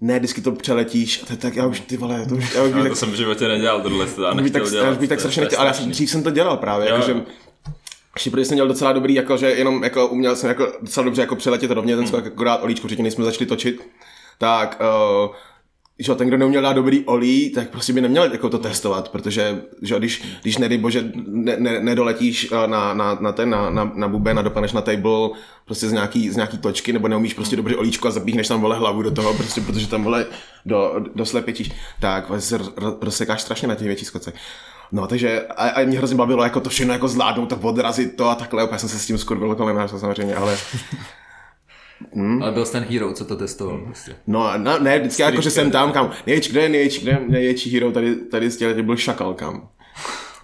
[0.00, 2.62] ne, vždycky to přeletíš a to je tak, já už ty vole, to už, já
[2.62, 4.70] už bych Ale tak, to jsem v životě nedělal tohle, to já bych nechtěl tak,
[4.72, 4.84] dělat.
[4.84, 6.94] já už bych tak strašně nechtěl, ale já jsem, dřív jsem to dělal právě, Jo,
[6.94, 7.14] jakože
[8.24, 11.36] protože jsem měl docela dobrý, jako, že jenom jako, uměl jsem jako, docela dobře jako
[11.36, 13.88] přeletět rovně ten skok, jako dát olíčku, předtím jsme začali točit,
[14.38, 15.34] tak uh,
[15.98, 19.62] že ten, kdo neuměl dát dobrý olí, tak prostě by neměl jako to testovat, protože
[19.82, 23.92] že když, když nedej bože ne, ne, nedoletíš eh, na, na, na, ten, na, na,
[23.94, 25.28] na buben a dopadneš na table
[25.64, 28.76] prostě z nějaký, z nějaký točky, nebo neumíš prostě dobře olíčko a zapíchneš tam vole
[28.76, 30.26] hlavu do toho, prostě protože tam vole
[30.66, 32.58] do, do slepičíš, tak se
[33.00, 34.34] rozsekáš strašně na těch větších skocech.
[34.92, 38.28] No, takže a, a mě hrozně bavilo jako to všechno jako zvládnout a odrazit to
[38.28, 40.58] a takhle, já jsem se s tím skurvil kolem samozřejmě, ale
[42.12, 42.42] Hmm.
[42.42, 43.78] Ale byl jsi ten hero, co to testoval.
[43.78, 44.16] Prostě.
[44.26, 46.10] No, no ne, vždycky jako, že jsem tam, kam.
[46.26, 49.68] Největší, kde je největší, kde je největší hero tady, tady z těch byl Šakal, kam.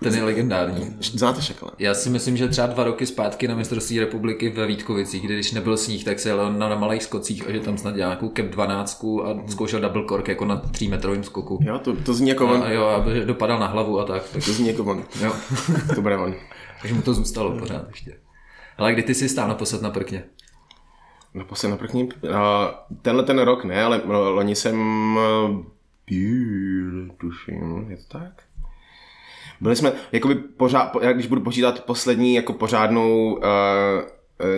[0.02, 0.96] Ten je legendární.
[1.00, 1.72] Znáte Šakala?
[1.78, 5.52] Já si myslím, že třeba dva roky zpátky na mistrovství republiky ve Vítkovicích, kdy když
[5.52, 8.28] nebyl sníh, tak se jel na, na malých skocích a že tam snad dělal nějakou
[8.36, 11.58] cap 12 a zkoušel double cork jako na 3 metrovém skoku.
[11.62, 12.62] Jo, to, to zní jako on.
[12.62, 14.22] A, jo, aby dopadal na hlavu a tak.
[14.32, 14.44] tak.
[14.44, 15.04] To zní jako on.
[15.20, 15.32] Jo.
[15.94, 16.34] to bude on.
[16.80, 18.16] Takže mu to zůstalo pořád ještě.
[18.78, 20.24] Ale kdy ty jsi stál naposled na prkně?
[21.34, 22.08] Naposled na prkně?
[23.02, 24.76] Tenhle ten rok ne, ale loni jsem
[26.10, 28.42] byl, tuším, je to tak?
[29.60, 33.42] Byli jsme, jakoby pořád, když budu počítat poslední jako pořádnou uh,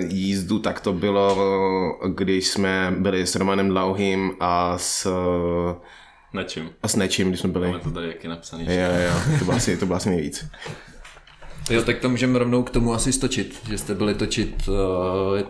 [0.08, 1.36] jízdu, tak to bylo,
[2.08, 5.12] když jsme byli s Romanem Dlouhým a s...
[6.32, 6.70] Nečím.
[6.82, 7.68] A s Nečím, když jsme byli.
[7.68, 8.64] Máme to tady jak je napsaný.
[8.64, 8.72] Jo,
[9.06, 10.46] jo, to bylo asi, to bylo asi nejvíc.
[11.70, 14.68] Jo, tak to můžeme rovnou k tomu asi stočit, že jste byli točit,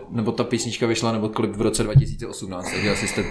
[0.09, 3.23] nebo ta písnička vyšla, nebo klip v roce 2018, takže asi jste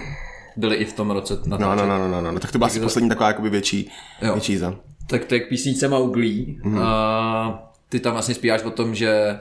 [0.55, 2.67] byli i v tom roce na no, no, no, no, no, no, tak to byla
[2.67, 3.91] asi poslední taková jakoby větší,
[4.21, 4.33] jo.
[4.33, 4.75] větší jízda.
[5.07, 6.81] Tak to je k písničce Mauglí mm-hmm.
[6.81, 9.39] a ty tam vlastně zpíváš o tom, že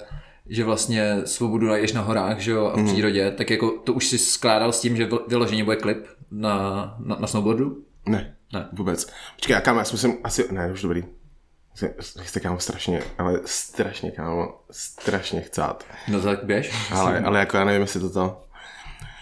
[0.48, 2.86] že vlastně svobodu najdeš na horách že jo, a v mm.
[2.86, 7.16] přírodě, tak jako to už si skládal s tím, že vyloženě bude klip na, na,
[7.20, 7.84] na snowboardu?
[8.06, 9.06] Ne, ne, vůbec.
[9.36, 11.04] Počkej, já já jsem asi, ne, už dobrý.
[12.20, 15.84] Chci kámo strašně, ale strašně kámo, strašně chcát.
[16.08, 16.72] No tak běž.
[16.90, 18.44] Ale, ale jako já nevím, jestli to to...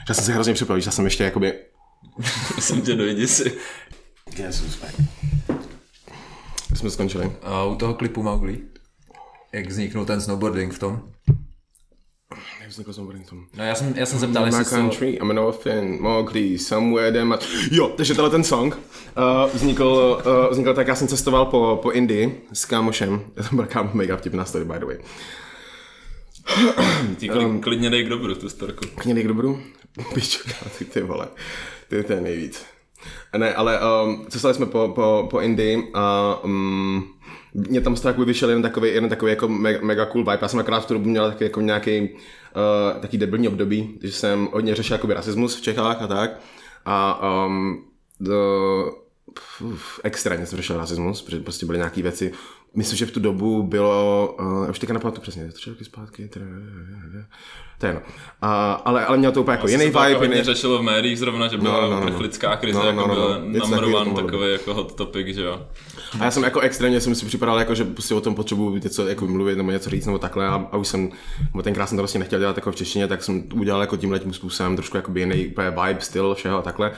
[0.08, 1.54] Já jsem si hrozně připravil, že jsem ještě jakoby...
[2.58, 3.52] Jsem tě dojdi si.
[6.72, 7.32] Jezus, jsme skončili.
[7.42, 8.58] A u toho klipu Mowgli,
[9.52, 11.02] jak vzniknul ten snowboarding v tom?
[12.60, 13.44] Jak vznikl snowboarding v tom?
[13.56, 17.38] No já jsem, já jsem zeptal, jestli country, I'm an orphan, Mowgli, somewhere there
[17.70, 21.90] Jo, takže tenhle ten song uh, vznikl, uh, vznikl tak, já jsem cestoval po, po
[21.90, 24.98] Indii s kámošem, to byl kámo mega vtipná story, by the way.
[27.16, 28.84] Ty um, klidně dej k dobru tu storku.
[28.94, 29.62] Klidně dej k dobru?
[30.14, 31.28] Piču, ty, ty vole,
[31.88, 32.71] ty to je nejvíc.
[33.36, 37.04] Ne, ale um, cestovali jsme po, po, po Indii a um,
[37.54, 40.38] mě tam toho vyšel jeden takový, jeden takový jako mega, mega cool vibe.
[40.42, 44.12] Já jsem akorát v tu dobu měl taky jako nějaký uh, taký debilní období, že
[44.12, 46.40] jsem hodně řešil jakoby rasismus v Čechách a tak.
[46.84, 47.84] A um,
[48.20, 49.01] do,
[49.60, 52.32] uf, extrémně řešil rasismus, protože prostě byly nějaké věci,
[52.74, 56.28] myslím, že v tu dobu bylo, uh, už teďka napamatuju přesně, tři roky zpátky,
[57.78, 58.00] to je no.
[58.42, 60.14] A, ale, ale měl to úplně jako jiný vibe.
[60.14, 60.42] To jiný...
[60.42, 63.14] řešilo v médiích zrovna, že byla no, no, no, uprchlická krize, no, no, jako no,
[63.14, 65.66] no, byl number one takový jako hot topic, že jo.
[66.20, 69.08] A já jsem jako extrémně jsem si připadal, jako, že prostě o tom potřebuji něco
[69.08, 71.10] jako mluvit nebo něco říct nebo takhle a, a už jsem,
[71.52, 74.18] nebo tenkrát jsem to vlastně nechtěl dělat jako v češtině, tak jsem udělal jako tímhle
[74.18, 76.92] tím způsobem trošku jako jiný vibe, styl, všeho a takhle.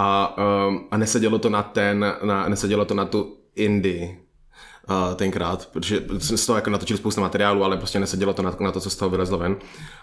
[0.00, 0.36] A,
[0.68, 4.16] um, a nesedělo to na ten, na, nesedělo to na tu indie,
[4.90, 8.56] uh, tenkrát, protože jsem z toho jako natočil spoustu materiálu, ale prostě nesedělo to na,
[8.60, 9.56] na to, co z toho vylezlo ven,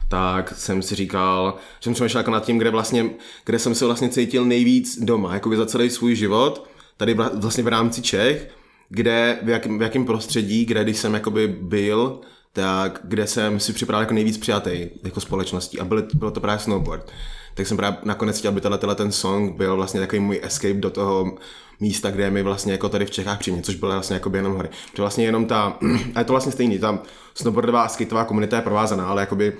[0.09, 3.09] tak jsem si říkal, že jsem přemýšlel jako nad tím, kde vlastně,
[3.45, 7.67] kde jsem se vlastně cítil nejvíc doma, jako za celý svůj život, tady vlastně v
[7.67, 8.49] rámci Čech,
[8.89, 12.19] kde, v jakém, v jakém prostředí, kde když jsem jakoby byl,
[12.53, 16.59] tak kde jsem si připadal jako nejvíc přijatý jako společností a byl, bylo to právě
[16.59, 17.11] snowboard.
[17.55, 20.89] Tak jsem právě nakonec chtěl, aby tenhle ten song byl vlastně takový můj escape do
[20.89, 21.37] toho
[21.79, 24.69] místa, kde mi vlastně jako tady v Čechách přímě, což bylo vlastně jako jenom hory.
[24.91, 25.77] Protože vlastně jenom ta,
[26.15, 26.99] a je to vlastně stejný, ta
[27.35, 29.53] snowboardová a skateová komunita je provázaná, ale jakoby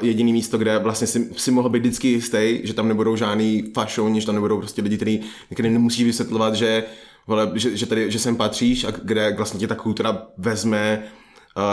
[0.00, 4.20] jediný místo, kde vlastně si, si mohl být vždycky jistý, že tam nebudou žádný fašoni,
[4.20, 5.20] že tam nebudou prostě lidi, kteří
[5.50, 6.84] někdy nemusí vysvětlovat, že,
[7.26, 11.02] vole, že, že, tady, že sem patříš a kde vlastně tě ta kultura vezme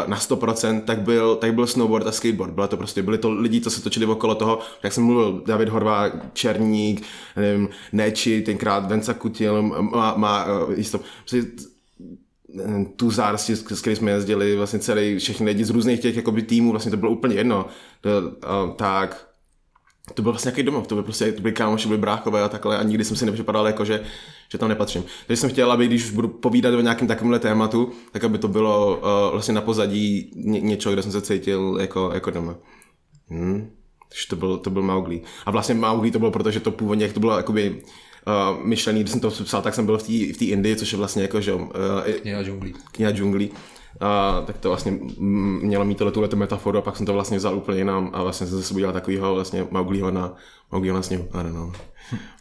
[0.07, 2.53] na 100%, tak byl, tak byl snowboard a skateboard.
[2.53, 5.69] Bylo to prostě, byli to lidi, co se točili okolo toho, jak jsem mluvil, David
[5.69, 7.03] Horvá, Černík,
[7.35, 11.45] nevím, Neči, tenkrát Venca Kutil, má, má uh, jisto, prostě,
[12.95, 16.71] tu zárs, s kterým jsme jezdili, vlastně celý, všechny lidi z různých těch jakoby, týmů,
[16.71, 17.65] vlastně to bylo úplně jedno.
[18.75, 19.32] Tak
[20.13, 22.77] to byl vlastně nějaký domov, to byl prostě, to byli kámoši, byli bráchové a takhle
[22.77, 24.03] a nikdy jsem si nepřipadal jako, že,
[24.49, 25.03] že tam nepatřím.
[25.27, 28.47] Takže jsem chtěl, aby když už budu povídat o nějakém takovémhle tématu, tak aby to
[28.47, 32.55] bylo uh, vlastně na pozadí ně, něčeho, kde jsem se cítil jako, jako doma.
[33.29, 33.69] Hmm.
[34.09, 35.21] Takže to byl, to byl Mowgli.
[35.45, 37.81] A vlastně Mowgli to bylo, protože to původně, jak to bylo jakoby
[38.27, 40.97] uh, myšlený, když jsem to psal, tak jsem byl v té v Indii, což je
[40.97, 41.69] vlastně jako, že uh,
[42.21, 42.73] kniha džunglí.
[42.91, 43.51] Kniha džunglí
[43.99, 44.99] a, tak to vlastně
[45.61, 48.47] mělo mít tohle tu metaforu a pak jsem to vlastně vzal úplně jinam a vlastně
[48.47, 50.33] jsem se udělal takovýho vlastně Maugliho na,
[50.71, 51.27] Maugliho na sněhu.
[51.33, 51.71] I don't know.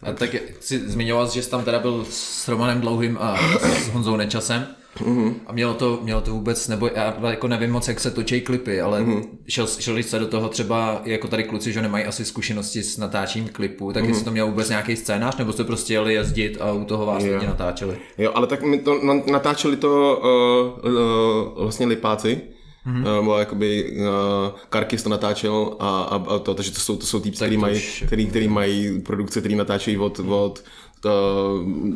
[0.02, 4.16] A tak jsi zmiňoval, že jsi tam teda byl s Romanem Dlouhým a s Honzou
[4.16, 4.66] Nečasem.
[5.00, 5.35] Mm-hmm.
[5.46, 8.81] A mělo to, mělo to vůbec, nebo já jako nevím moc, jak se točí klipy,
[8.81, 9.24] ale mm-hmm.
[9.48, 13.48] šel, šel se do toho třeba, jako tady kluci, že nemají asi zkušenosti s natáčením
[13.48, 14.09] klipu, tak mm-hmm.
[14.09, 17.22] jestli to mělo vůbec nějaký scénář, nebo jste prostě jeli jezdit a u toho vás
[17.22, 17.96] lidi natáčeli?
[18.18, 19.00] Jo, ale tak my to
[19.31, 20.20] natáčeli to
[20.85, 22.40] uh, uh, vlastně lipáci,
[22.87, 23.28] Mm-hmm.
[23.28, 27.20] Uh, jakoby uh, Karkis to natáčel a, a, a to, takže to jsou, to jsou
[27.20, 30.64] týpci, který mají, který, který mají produkce, který natáčejí od, od
[31.04, 31.92] uh,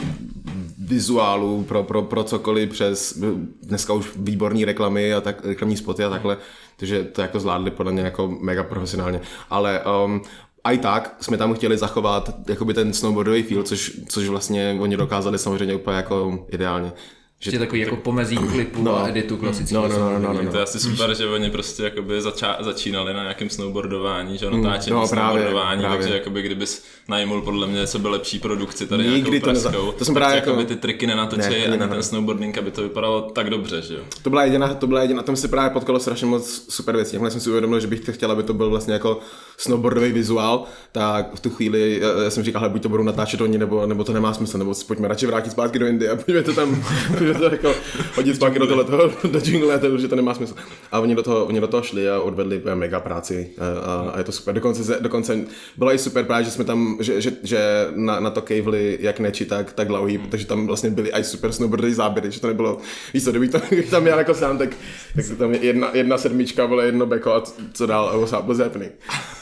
[0.79, 3.19] vizuálu pro, pro, pro cokoliv přes
[3.63, 6.37] dneska už výborné reklamy a tak, reklamní spoty a takhle,
[6.77, 9.21] takže to jako zvládli podle mě jako mega profesionálně.
[9.51, 10.23] Ale um,
[10.65, 14.97] a i tak jsme tam chtěli zachovat jakoby ten snowboardový feel, což, což vlastně oni
[14.97, 16.93] dokázali samozřejmě úplně jako ideálně.
[17.41, 19.89] Že je takový jako pomezí klipu no, a editu klasického.
[19.89, 22.57] No, no, no, no, no, no, To je asi super, že oni prostě jakoby zača-
[22.61, 25.99] začínali na nějakém snowboardování, že natáčení no, právě, snowboardování, právě.
[25.99, 29.73] takže jakoby kdybys najmul podle mě co by lepší produkci tady Nikdy nějakou to, neza...
[29.99, 30.65] to jsem právě jako...
[30.65, 34.01] ty triky nenatočí ne, ani ne, ten snowboarding, aby to vypadalo tak dobře, že jo.
[34.23, 37.17] To byla jediná, to byla jediná, tam se právě potkalo strašně moc super věcí.
[37.17, 39.21] Jakmile jsem si uvědomil, že bych to chtěl, aby to byl vlastně jako
[39.57, 43.87] snowboardový vizuál, tak v tu chvíli já jsem říkal, buď to budou natáčet oni, nebo,
[43.87, 46.83] nebo to nemá smysl, nebo pojďme radši vrátit zpátky do Indie a pojďme to tam,
[47.19, 47.75] pojďme to jako
[48.15, 50.55] hodit zpátky do tohoto, do jingle, to, že to nemá smysl.
[50.93, 54.19] A oni do toho, oni do toho šli a odvedli mega práci a, a, a
[54.19, 54.55] je to super.
[54.55, 55.39] Dokonce, dokonce
[55.77, 59.21] bylo i super právě, že jsme tam, že, že, že na, na to kejvli jak
[59.21, 62.79] neči, tak, tak dlouhý, protože tam vlastně byly i super snowboardový záběry, že to nebylo,
[63.15, 64.71] víš co, kdybych to, tam měl jako sám, tak,
[65.17, 67.43] tak tam jedna, jedna sedmička, bylo jedno beko a
[67.73, 68.93] co dál, a was happening.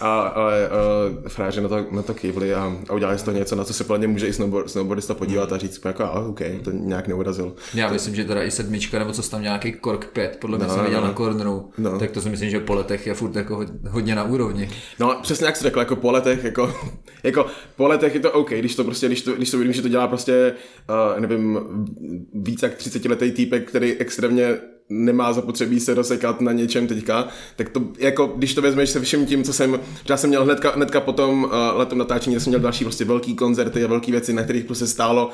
[0.04, 3.56] A, ale uh, fráři na to, na to kývli a, a udělali z toho něco,
[3.56, 6.40] na co se podle mě může i snowboard, snowboardista podívat a říct, jako, ah, OK,
[6.64, 7.54] to nějak neurazil.
[7.74, 10.74] Já myslím, že teda i sedmička, nebo co tam nějaký kork 5, podle mě no,
[10.74, 11.06] jsem viděl no.
[11.06, 11.98] na corneru, no.
[11.98, 14.70] tak to si myslím, že po letech je furt jako hodně na úrovni.
[15.00, 16.74] No, přesně jak jsi řekl, jako po letech, jako,
[17.22, 19.82] jako po letech je to OK, když to prostě, když to, když to vidím, že
[19.82, 20.54] to dělá prostě,
[20.88, 21.60] uh, nevím,
[22.34, 27.68] víc jak 30 letý týpek, který extrémně nemá zapotřebí se dosekat na něčem teďka, tak
[27.68, 31.00] to jako, když to vezmeš se všem tím, co jsem, já jsem měl hnedka, hnedka
[31.00, 34.64] potom uh, letom natáčení, jsem měl další prostě velký koncerty a velké věci, na kterých
[34.64, 35.30] prostě stálo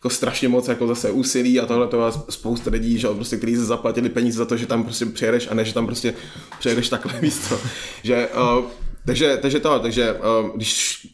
[0.00, 3.56] jako strašně moc jako zase úsilí a tohle to a spousta lidí, že prostě, kteří
[3.56, 6.14] se zaplatili peníze za to, že tam prostě přijedeš a ne, že tam prostě
[6.58, 7.60] přijedeš takhle místo.
[8.02, 8.64] že, uh,
[9.06, 11.06] takže, takže to, takže uh, když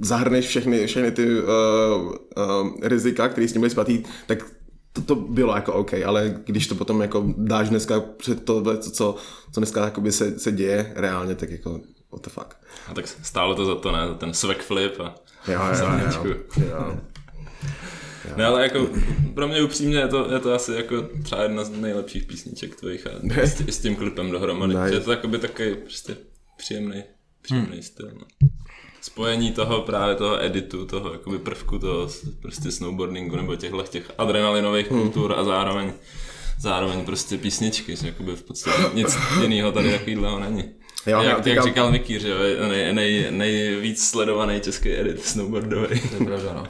[0.00, 2.14] zahrneš všechny, všechny ty uh, uh,
[2.82, 4.38] rizika, které s tím byly splatý, tak
[4.94, 9.16] to, to bylo jako OK, ale když to potom jako dáš dneska před to, co,
[9.52, 11.80] co dneska se, se děje reálně, tak jako
[12.12, 12.54] what the fuck.
[12.88, 14.08] A tak stálo to za to, ne?
[14.08, 15.14] Za ten swag flip a
[15.48, 15.86] jo, jo,
[16.24, 16.34] jo,
[16.68, 17.00] jo.
[18.36, 18.88] Ne, ale jako
[19.34, 23.06] pro mě upřímně je to, je to asi jako třeba jedna z nejlepších písniček tvojich
[23.06, 23.10] a
[23.42, 24.74] s, s tím klipem dohromady.
[24.74, 24.94] Nice.
[24.94, 26.16] Je to takový takový prostě
[26.56, 27.02] příjemný,
[27.42, 27.82] příjemný hmm.
[27.82, 28.10] styl.
[28.14, 28.48] No
[29.04, 32.08] spojení toho právě toho editu, toho jakoby prvku toho
[32.42, 35.00] prostě snowboardingu nebo těchto těch adrenalinových hmm.
[35.00, 35.92] kultur a zároveň
[36.60, 40.64] zároveň prostě písničky, že jakoby v podstatě nic jiného tady takovýhleho není.
[41.06, 42.34] Jo, jak, jak říkal Mikýř, že
[42.68, 46.00] nej, nej, nejvíc sledovaný český edit snowboardový.
[46.00, 46.66] To je pravda, no.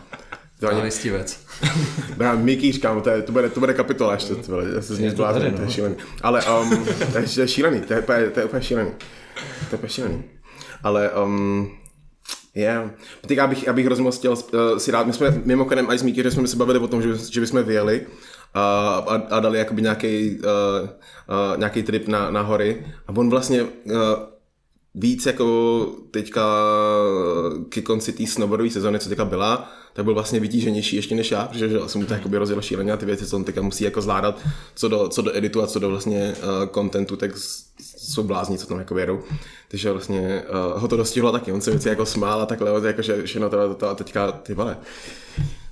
[0.60, 1.46] To je listivec.
[2.18, 4.94] No, Mikýř, kámo, to, je, to, bude, to bude kapitola ještě, to, bude, já se
[4.94, 5.72] z něj zblázním, to je no.
[5.72, 5.96] šílený.
[6.22, 8.90] Ale um, to, je, to je šílený, to je, to je úplně šílený.
[9.70, 10.24] To je úplně šílený.
[10.82, 11.70] Ale um,
[12.54, 12.90] Yeah.
[13.26, 16.02] Teď já bych, já bych hrozně chtěl uh, si rád, my jsme mimochodem i s
[16.02, 18.06] Míky, že jsme se bavili o tom, že, že bychom vyjeli uh,
[18.54, 23.62] a, a dali jakoby nějaký, uh, uh, nějaký trip na, na hory a on vlastně
[23.62, 23.70] uh,
[24.94, 26.42] víc jako teďka
[27.68, 31.44] ke konci té snowboardové sezóny, co teďka byla, tak byl vlastně vytíženější ještě než já,
[31.44, 34.00] protože jsem mu to jakoby rozjel šíleně a ty věci, co on teďka musí jako
[34.00, 34.40] zvládat,
[34.74, 37.30] co do, co do editu a co do vlastně uh, contentu, tak
[38.12, 39.22] jsou blázni, co tam jako vědou.
[39.68, 40.42] Takže vlastně
[40.74, 43.50] uh, ho to dostihlo taky, on se věci jako smál a takhle, jako, že všechno
[43.50, 44.76] to, to, to a teďka ty vole.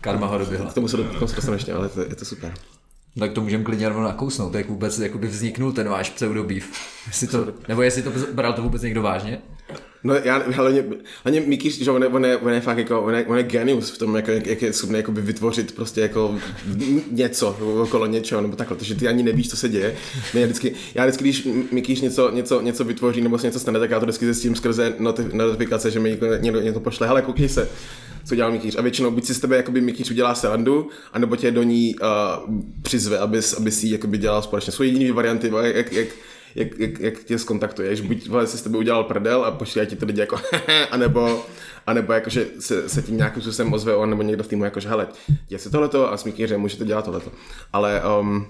[0.00, 0.70] Karma ho doběhla.
[0.70, 2.54] K tomu se, do, se dostanu ještě, ale to, je to super.
[3.18, 6.72] Tak to můžeme klidně rovnou nakousnout, jak vůbec jakoby vzniknul ten váš pseudobýv.
[7.06, 9.42] Jestli to, nebo jestli to bral to vůbec někdo vážně?
[10.04, 10.84] No já, hlavně,
[11.24, 13.42] hlavně Mickey, že on je, on, je, on je fakt jako, on je, on je
[13.42, 16.38] genius v tom, jako, jak, jak je schopný jako vytvořit prostě jako
[17.10, 19.94] něco okolo něčeho, nebo takhle, takže ty ani nevíš, co se děje.
[20.34, 23.90] já vždycky, já vždycky když Mickey něco, něco, něco vytvoří nebo se něco stane, tak
[23.90, 24.94] já to vždycky zjistím skrze
[25.32, 27.68] notifikace, že mi někdo, někdo, někdo pošle, hele, koukni se,
[28.24, 28.76] co dělal Mikýř.
[28.78, 32.54] A většinou buď si z tebe jakoby Mikýř udělá selandu, anebo tě do ní uh,
[32.82, 34.72] přizve, abys, aby si jakoby dělal společně.
[34.72, 36.08] Jsou jediné varianty, jak, jak,
[36.54, 39.96] jak, jak, jak tě skontaktuješ, buď vole, si s tebe udělal prdel a pošlí ti
[39.96, 40.36] to lidi jako
[40.90, 41.46] anebo,
[41.86, 44.80] anebo jako, že se, se tím nějakým způsobem ozve on, nebo někdo v týmu jako,
[44.80, 45.08] že hele,
[45.48, 47.30] děje se tohleto a smíky, že můžete dělat tohleto.
[47.72, 48.46] Ale um,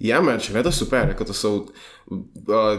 [0.00, 1.66] Já merch, je to super, jako to jsou
[2.06, 2.26] uh,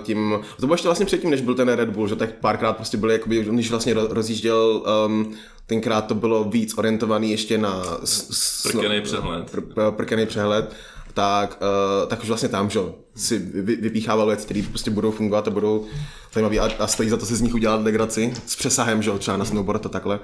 [0.04, 2.98] tím, to bylo ještě vlastně předtím, než byl ten Red Bull, že tak párkrát prostě
[2.98, 5.34] byly, jakoby, když vlastně ro- rozjížděl, um,
[5.65, 9.52] tenkrát to bylo víc orientovaný ještě na s, s, Prkený přehled.
[9.52, 10.76] Pr, pr, prkený přehled,
[11.19, 12.79] tak, uh, tak už vlastně tam, že
[13.15, 15.86] si vy, vypíchával věci, které prostě budou fungovat a budou
[16.34, 19.38] zajímavé a, a stojí za to si z nich udělat legraci s přesahem, že třeba
[19.38, 20.19] na snowboard a takhle.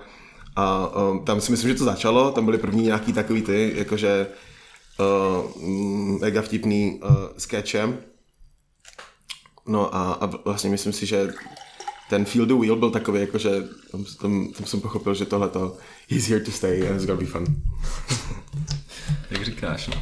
[0.55, 4.27] A um, tam si myslím, že to začalo, tam byly první nějaký takový ty, jakože
[4.99, 5.61] uh,
[6.21, 7.97] mega vtipný uh, skeče.
[9.67, 11.33] No a, a vlastně myslím si, že
[12.09, 13.49] ten Feel the Wheel byl takový, jakože
[13.91, 15.77] tam, tam, tam jsem pochopil, že tohle to
[16.09, 17.45] he's here to stay and it's gonna be fun.
[19.31, 20.01] Jak říkáš, no.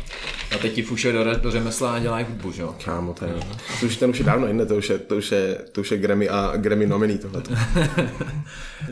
[0.56, 2.76] A teď ti fušuje do, do řemesla a dělají hudbu, že jo?
[2.86, 3.34] Kámo, to je,
[3.80, 5.92] to už, ten už je dávno jinde, to už je, to už je, to už
[5.92, 7.44] je Grammy a Grammy nominý tohle.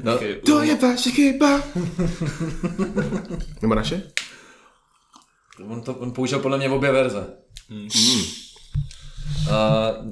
[0.03, 1.61] No, To je vaše chyba.
[3.61, 4.01] Nebo naše?
[5.67, 7.27] on, to, on použil podle mě obě verze.
[7.69, 7.87] Hmm.
[9.41, 9.49] Uh,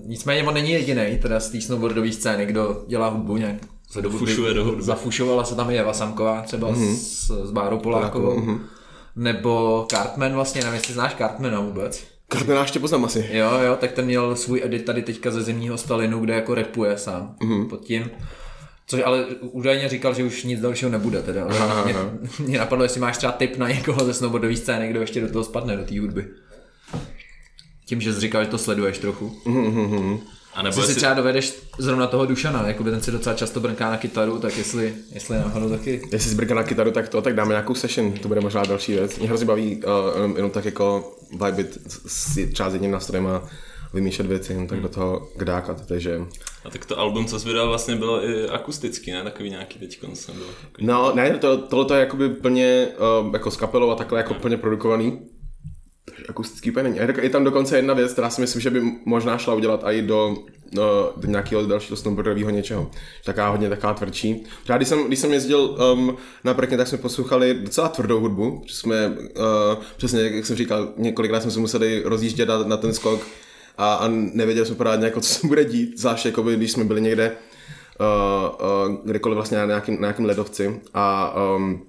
[0.06, 3.56] nicméně on není jediný, teda z té snowboardové scény, kdo dělá hudbu nějak.
[3.92, 4.84] Se do hudby- Fušuje do hudby.
[4.84, 6.96] Zafušovala se tam i Eva Samková, třeba mm-hmm.
[6.96, 8.40] s, s Bárou Polákovou.
[8.40, 8.60] Mm-hmm.
[9.16, 12.08] Nebo Cartman vlastně, nevím, jestli znáš Cartmana vůbec.
[12.28, 13.30] Kartmena ještě poznám asi.
[13.32, 16.98] Jo, jo, tak ten měl svůj edit tady teďka ze zimního Stalinu, kde jako repuje
[16.98, 17.70] sám mm-hmm.
[17.70, 18.10] pod tím.
[18.88, 21.46] Což ale údajně říkal, že už nic dalšího nebude teda.
[21.46, 22.10] Aha, mě, aha.
[22.40, 25.44] mě, napadlo, jestli máš třeba tip na někoho ze snowboardové scény, kdo ještě do toho
[25.44, 26.28] spadne, do té hudby.
[27.86, 29.42] Tím, že jsi říkal, že to sleduješ trochu.
[30.60, 33.90] A nebo Jestli si třeba dovedeš zrovna toho Dušana, jakoby ten si docela často brnká
[33.90, 36.02] na kytaru, tak jestli, jestli náhodou taky.
[36.12, 39.18] Jestli zbrka na kytaru, tak to, tak dáme nějakou session, to bude možná další věc.
[39.18, 41.14] Mě hrozně baví uh, jenom, jenom, tak jako
[41.46, 43.50] vibit s, s, třeba s jedním nástrojem a
[43.94, 46.22] vymýšlet věci, jen tak do toho kdákat, takže...
[46.66, 49.24] a tak to album, co jsi vydal, vlastně bylo i akustický, ne?
[49.24, 50.48] Takový nějaký teď koncem byl.
[50.62, 50.88] Takový.
[50.88, 52.88] No, ne, to, tohle to je jakoby plně
[53.26, 55.20] uh, jako s kapelou a takhle jako plně produkovaný.
[56.30, 56.98] Akustický úplně není.
[57.22, 60.38] Je- tam dokonce jedna věc, která si myslím, že by možná šla udělat i do,
[60.72, 62.92] do, do nějakého dalšího snowboardového něčeho.
[63.26, 64.44] Taká hodně taková tvrdší.
[64.64, 68.60] Třeba když jsem, když jsem jezdil um, na Prkně, tak jsme poslouchali docela tvrdou hudbu,
[68.60, 72.94] protože jsme, uh, přesně jak jsem říkal, několikrát jsme se museli rozjíždět na, na ten
[72.94, 73.28] skok
[73.78, 76.84] a, a nevěděli jsme pořádně, jako, co se bude dít, zvlášť jako by, když jsme
[76.84, 77.32] byli někde
[78.00, 81.89] uh, uh, kdekoliv vlastně na na nějakým ledovci a um,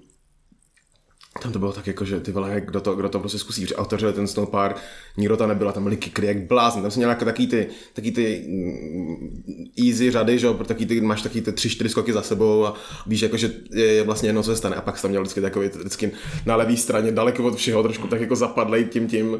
[1.43, 3.77] tam to bylo tak jako, že ty vole, kdo to, kdo to prostě zkusí, že
[3.77, 4.77] otevřeli ten snowpark,
[5.17, 8.13] nikdo tam nebyl, tam byli kikry jak blázen, tam jsem měl jako taky ty, taky
[8.13, 9.43] ty mm,
[9.87, 12.75] easy řady, že jo, taky ty, máš taky ty tři, čtyři skoky za sebou a
[13.07, 14.77] víš jako, že je, je vlastně jedno, co se stane.
[14.77, 16.11] A pak jsem tam měl vždycky takový, vždycky
[16.47, 19.39] na levé straně, daleko od všeho, trošku tak jako zapadlej tím tím uh,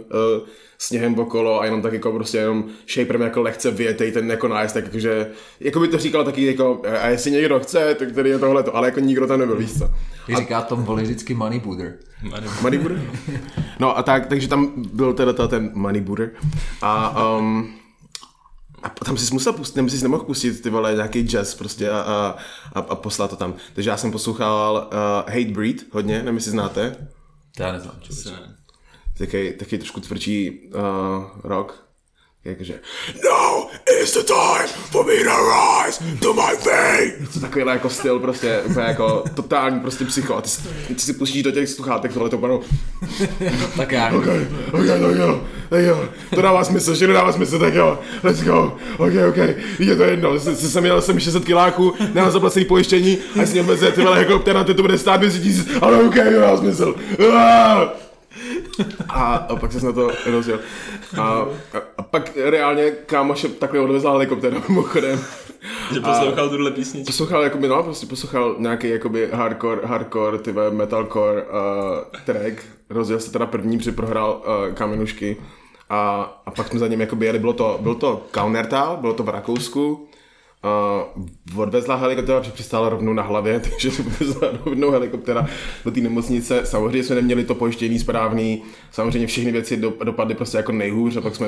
[0.83, 4.75] sněhem okolo a jenom tak jako prostě jenom shaperem jako lehce vyjetej ten jako nájezd,
[4.75, 8.39] tak jakože, jako by to říkal taky jako, a jestli někdo chce, tak tady je
[8.39, 9.91] tohle ale jako nikdo tam nebyl, víš co.
[10.29, 11.99] Jak říká Tom Volley vždycky money booter.
[12.63, 13.01] Money Buddha?
[13.79, 16.25] No a tak, takže tam byl teda ta- ten Money Buddha.
[16.83, 17.75] A, um,
[18.83, 22.01] a tam si musel pustit, nebo si nemohl pustit ty vole nějaký jazz prostě a,
[22.01, 22.37] a,
[22.75, 23.55] a, a poslat to tam.
[23.75, 27.09] Takže já jsem poslouchal uh, Hate Breed hodně, nevím, jestli znáte.
[27.57, 27.95] To já neznám.
[28.27, 28.55] Ne.
[29.21, 31.75] Taky, taky trošku tvrdší uh, rock.
[32.45, 32.81] Jakože
[33.25, 33.67] Now
[34.03, 37.27] is the time for me to rise to my fame.
[37.35, 40.37] To takovýhle jako styl prostě, úplně jako totální prostě psycho.
[40.37, 40.63] A ty, si-
[40.95, 42.61] ty si pustíš do těch sluchátek tohle to panu.
[43.77, 44.07] Tak já.
[44.09, 44.27] OK,
[44.73, 48.79] OK, tak jo, tak jo, to dává smysl, že nedává smysl, tak jo, let's go,
[48.99, 49.37] OK, OK,
[49.79, 53.63] je to jedno, se, se jsem měl jsem 600 kiláků, nemám zaplacený pojištění, a si
[53.63, 56.95] měl ty vole helikoptéra, ty to bude stát 200 tisíc, ale OK, to dává smysl.
[57.35, 58.10] Ah!
[59.09, 60.61] A, a pak jsem na to rozjel.
[61.19, 61.47] A, a,
[61.99, 65.21] a pak reálně kámoše takhle odvezla helikoptéra mimochodem.
[65.95, 67.07] Že poslouchal tuhle písničku.
[67.07, 71.49] Poslouchal, jakoby, no, prostě poslouchal nějaký jakoby hardcore, hardcore, ty vole, metalcore uh,
[72.25, 72.65] track.
[72.91, 75.37] Rozjel se teda první, při prohrál uh, kamenušky.
[75.91, 79.23] A, a pak jsme za ním jakoby jeli, bylo to, byl to Kaunertal, bylo to
[79.23, 80.09] v Rakousku.
[80.65, 85.47] Uh, odvezla helikoptéra, protože přistála rovnou na hlavě, takže odvezla rovnou helikoptéra
[85.85, 86.67] do té nemocnice.
[86.67, 91.21] Samozřejmě jsme neměli to pojištění správný, samozřejmě všechny věci do, dopadly prostě jako nejhůř a
[91.21, 91.47] pak jsme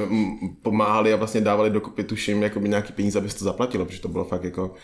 [0.63, 4.09] pomáhali a vlastně dávali dokupy, tuším, jakoby nějaký peníze, aby se to zaplatilo, protože to
[4.09, 4.75] bylo fakt jako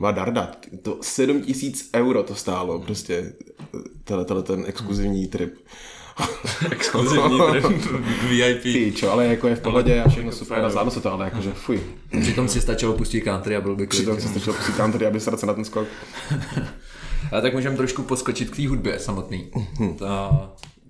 [0.00, 0.14] hmm.
[0.14, 0.50] darda.
[0.82, 3.32] To 7 tisíc euro to stálo, prostě
[4.04, 5.54] tenhle, tenhle ten exkluzivní trip.
[6.70, 7.38] Exkluzivní
[8.28, 8.62] VIP.
[8.62, 11.24] Ty, čo, ale jako je v pohodě a všechno super a zvládlo se to, ale
[11.24, 11.80] jakože fuj.
[12.20, 13.98] Přitom si stačilo pustit country a byl by klid.
[13.98, 15.88] Přitom se stačilo pustit country, aby se na ten skok.
[17.32, 19.50] A tak můžeme trošku poskočit k té hudbě samotný.
[19.98, 20.30] Ta,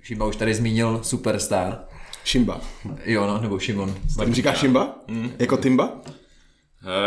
[0.02, 1.78] Šimba už tady zmínil Superstar.
[2.24, 2.60] Šimba.
[3.04, 3.94] Jo, no, nebo Šimon.
[4.16, 4.94] Tam říká Šimba?
[5.38, 5.92] Jako Timba?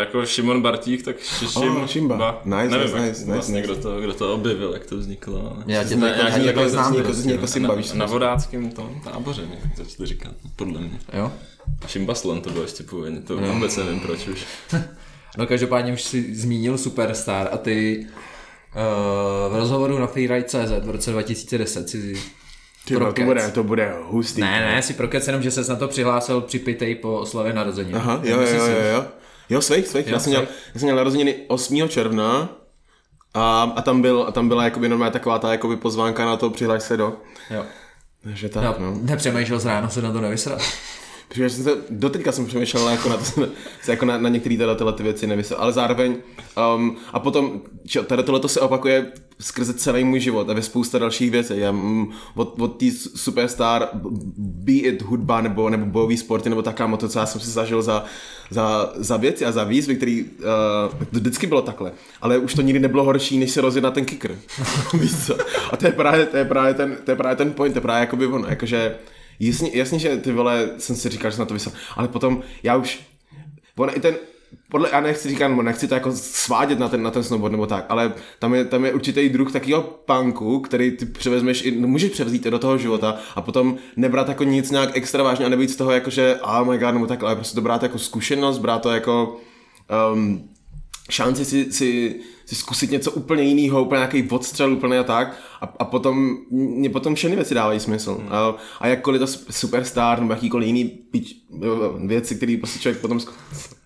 [0.00, 2.40] Jako Šimon Bartík, tak Šim, Oh, Šimba.
[2.44, 3.66] Nice, nevím, nice, jak nice, vlastně, nice.
[3.66, 5.52] kdo, to, kdo to objevil, jak to vzniklo.
[5.54, 6.94] ale- Já tě to jako- tě jako- znám.
[6.94, 9.42] jako- zní jako Simba, na, víš co na vodáckém tom táboře
[9.76, 10.98] začali říkat, podle mě.
[11.12, 11.32] Jo?
[11.86, 14.44] Šimbaslon to bylo ještě původně, to vůbec nevím proč už.
[15.38, 18.06] No každopádně už si zmínil Superstar a ty
[18.76, 22.14] uh, v rozhovoru na Freeride.cz v roce 2010 si
[22.84, 24.40] Ty to bude, to bude hustý.
[24.40, 27.96] Ne, ne, si prokec jenom, že ses na to přihlásil při Pitej po oslavě narozenin.
[27.96, 29.04] Aha, jo, jo, jo, jo,
[29.50, 29.62] jo.
[29.62, 30.06] Svých, svých.
[30.06, 31.88] Já jsem, měl, já jsem měl narozeniny 8.
[31.88, 32.48] června
[33.34, 36.50] a, a tam, byl, a tam byla jakoby normálně taková ta jakoby pozvánka na to
[36.50, 37.16] přihlaš se do.
[37.50, 37.64] Jo.
[38.24, 38.98] Takže tak, No, no.
[39.02, 40.60] nepřemýšlel z ráno se na to nevysrat.
[41.32, 43.46] Protože jsem se, doteďka jsem přemýšlel jako na, to,
[43.88, 46.16] jako na, na některé tyhle, tyhle ty věci nevysel, ale zároveň
[46.76, 50.98] um, a potom čo, tady tohle se opakuje skrze celý můj život a ve spousta
[50.98, 51.52] dalších věcí.
[51.56, 53.88] Já, mm, od, od té superstar,
[54.38, 57.82] be it hudba nebo, nebo bojový sporty nebo taká moto, co já jsem si zažil
[57.82, 58.04] za,
[58.50, 60.28] za, za věci a za výzvy, který uh,
[60.98, 61.92] to vždycky bylo takhle.
[62.20, 64.38] Ale už to nikdy nebylo horší, než se rozjet na ten kicker.
[64.94, 65.36] Víš co?
[65.70, 67.82] A to je právě, to je právě, ten, to je právě ten point, to je
[67.82, 68.94] právě jakoby ono, jakože
[69.44, 72.76] Jasně, jasně, že ty vole, jsem si říkal, že na to vysel, ale potom já
[72.76, 73.00] už,
[73.76, 74.14] on i ten,
[74.68, 77.66] podle, já nechci říkat, nebo nechci to jako svádět na ten, na ten snowboard nebo
[77.66, 81.88] tak, ale tam je, tam je určitý druh takového punku, který ty převezmeš, i, no,
[81.88, 85.48] můžeš převzít i do toho života a potom nebrat jako nic nějak extra vážně a
[85.48, 87.98] nebýt z toho jako, že oh my god, nebo tak, ale prostě to brát jako
[87.98, 89.40] zkušenost, brát to jako
[90.12, 90.48] um,
[91.10, 92.20] šanci si, si,
[92.52, 95.36] si zkusit něco úplně jiného, úplně nějaký odstřel, úplně a tak.
[95.60, 98.14] A, a potom, mě potom všechny věci dávají smysl.
[98.14, 98.28] Hmm.
[98.32, 101.34] A, a jakkoliv to superstar nebo jakýkoliv jiný pič,
[102.06, 103.20] věci, které prostě člověk potom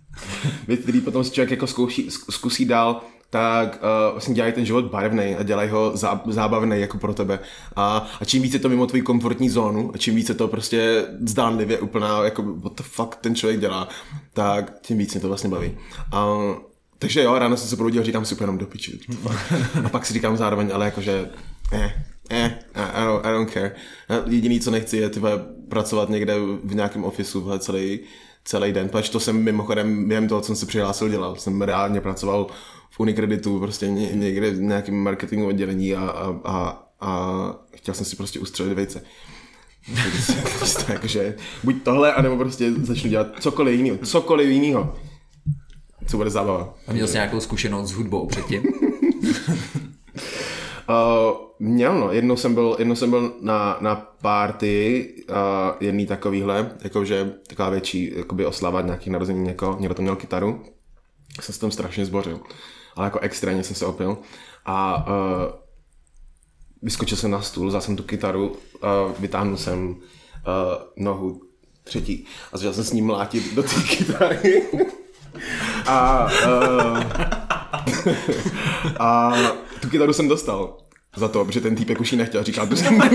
[0.68, 3.00] věci, který potom si člověk jako zkouší, zk- zkusí dál,
[3.30, 7.38] tak uh, vlastně dělají ten život barevný a dělají ho zá, zábavný jako pro tebe.
[7.76, 11.78] A, a čím více to mimo tvoji komfortní zónu a čím více to prostě zdánlivě
[11.78, 13.88] úplná, jako what the fuck ten člověk dělá,
[14.32, 15.78] tak tím víc mě to vlastně baví.
[16.12, 16.26] A,
[16.98, 18.98] takže jo, ráno jsem se probudil, říkám si jenom do piči.
[19.84, 21.30] A pak si říkám zároveň, ale jakože,
[21.72, 23.72] eh, eh, I don't, I don't care.
[24.26, 26.34] Jediný, co nechci, je tyhle pracovat někde
[26.64, 28.00] v nějakém ofisu celý,
[28.44, 31.36] celý den, protože to jsem mimochodem během toho, co jsem se přihlásil, dělal.
[31.36, 32.46] Jsem reálně pracoval
[32.90, 38.06] v Unikreditu, prostě ně, někde v nějakém marketingovém oddělení a, a, a, a chtěl jsem
[38.06, 39.02] si prostě ustřelit vejce.
[39.94, 41.34] Takže prostě
[41.64, 43.98] buď tohle, anebo prostě začnu dělat cokoliv jiného.
[43.98, 44.94] Cokoliv jiného.
[46.06, 46.74] Co bude zábava.
[46.88, 48.62] A měl jsi nějakou zkušenost s hudbou předtím?
[50.88, 55.36] Uh, měl no, jednou jsem byl, jednou jsem byl na, na party uh,
[55.80, 60.64] jedný takovýhle, jakože taková větší jakoby oslava nějakých narození někoho, někdo to měl kytaru,
[61.40, 62.40] jsem se tam strašně zbořil,
[62.96, 64.18] ale jako extrémně jsem se opil
[64.64, 65.12] a uh,
[66.82, 68.56] vyskočil jsem na stůl, vzal jsem tu kytaru, uh,
[69.18, 69.96] vytáhnul jsem uh,
[70.96, 71.40] nohu
[71.84, 74.62] třetí a začal jsem s ním mlátit do té kytary.
[75.86, 77.02] A, uh,
[78.98, 79.32] a
[79.80, 80.76] tu kytaru jsem dostal
[81.16, 83.02] za to, protože ten týpek už ji nechtěl, říkal, to jsem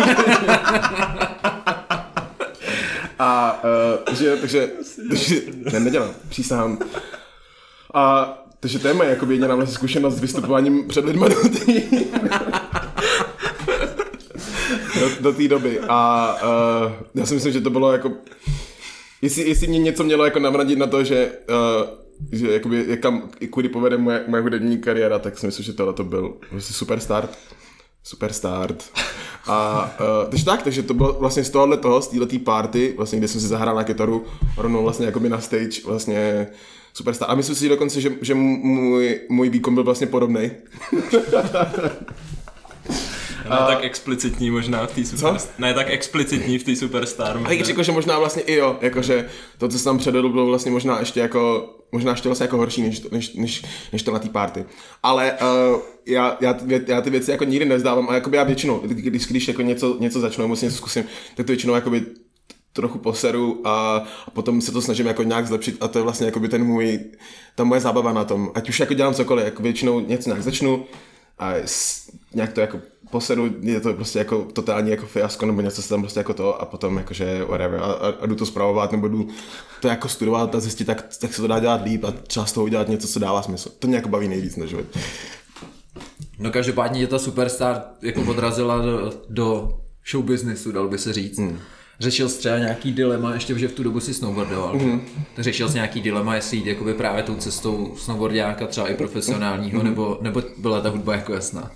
[3.20, 4.70] A uh, že, takže,
[5.10, 5.42] takže
[5.74, 6.80] ne, nedělám, přísahám.
[7.94, 11.74] A takže to je moje jakoby jediná vlastně zkušenost s vystupováním před lidmi do té
[15.00, 15.80] do, do té doby.
[15.90, 16.34] A
[16.86, 18.12] uh, já si myslím, že to bylo jako
[19.22, 21.88] jestli, jestli mě něco mělo jako navradit na to, že, uh,
[22.32, 25.94] že jakoby, jak kam, kudy povede moje, moje hudební kariéra, tak si myslím, že tohle
[25.94, 27.38] to byl vlastně super start.
[28.04, 28.92] Super start.
[29.48, 33.20] A uh, takže tak, takže to bylo vlastně z tohohle toho, z této party, vlastně,
[33.20, 34.26] kde jsem si zahrál na kytaru,
[34.58, 36.48] rovnou vlastně jakoby na stage, vlastně
[36.94, 37.32] superstar.
[37.32, 40.52] A myslím si dokonce, že, že můj, můj výkon byl vlastně podobný.
[43.60, 45.38] Ne tak explicitní možná v té super...
[45.60, 47.36] Ne tak explicitní v té superstar.
[47.36, 47.54] A možná.
[47.54, 50.72] jak řekl, že možná vlastně i jo, jakože to, co jsem tam předvedl, bylo vlastně
[50.72, 54.20] možná ještě jako, možná ještě vlastně jako horší, než, to- než, než, než to na
[54.20, 54.66] té party.
[55.04, 59.28] Ale uh, já, já, já, ty věci jako nikdy nezdávám a jakoby já většinou, když,
[59.28, 61.04] když jako něco, něco začnu, si něco zkusím,
[61.36, 62.06] tak to většinou jakoby
[62.74, 66.26] trochu poseru a, a potom se to snažím jako nějak zlepšit a to je vlastně
[66.26, 67.00] jakoby ten můj,
[67.56, 68.52] ta moje zábava na tom.
[68.56, 70.86] Ať už jako dělám cokoliv, jako většinou něco nějak začnu
[71.40, 71.54] a
[72.34, 72.80] nějak to jako
[73.12, 76.62] poseru, je to prostě jako totální jako fiasko nebo něco se tam prostě jako to
[76.62, 79.28] a potom jakože whatever a, a, a jdu to zpravovat nebo jdu
[79.82, 82.52] to jako studovat a zjistit, tak, tak se to dá dělat líp a třeba z
[82.52, 83.72] toho udělat něco, co dává smysl.
[83.80, 84.86] To mě jako baví nejvíc na život.
[86.40, 89.78] No každopádně tě ta Superstar jako odrazila do, do
[90.12, 91.38] show businessu, dal by se říct.
[91.38, 91.60] Hmm.
[92.02, 95.00] Řešil jsi třeba nějaký dilema, ještě že v tu dobu si snowboardoval, mm-hmm.
[95.36, 99.80] tak řešil jsi nějaký dilema, jestli jít jakoby právě tou cestou snowboardiáka třeba i profesionálního,
[99.80, 99.84] mm-hmm.
[99.84, 101.72] nebo, nebo byla ta hudba jako jasná?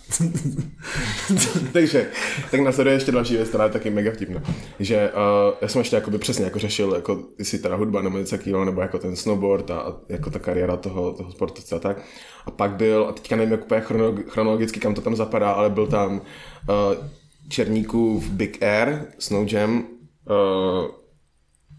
[1.73, 2.07] Takže,
[2.51, 4.41] tak následuje ještě další věc, která je taky mega vtipná.
[4.79, 8.37] Že uh, já jsem ještě jakoby přesně jako řešil, jako jestli teda hudba nebo něco
[8.37, 12.01] takového, nebo jako ten snowboard a, a jako ta kariéra toho, toho sportovce a tak.
[12.45, 13.81] A pak byl, a teďka nevím jak úplně
[14.27, 17.05] chronologicky, kam to tam zapadá, ale byl tam uh,
[17.49, 19.83] Černíkův Big Air, Snow Jam,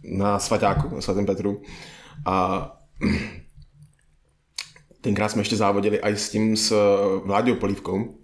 [0.05, 1.63] na Svaťáku, na svatém Petru.
[2.27, 2.71] A
[5.01, 6.75] tenkrát jsme ještě závodili i s tím s
[7.25, 8.15] Vláďou Polívkou,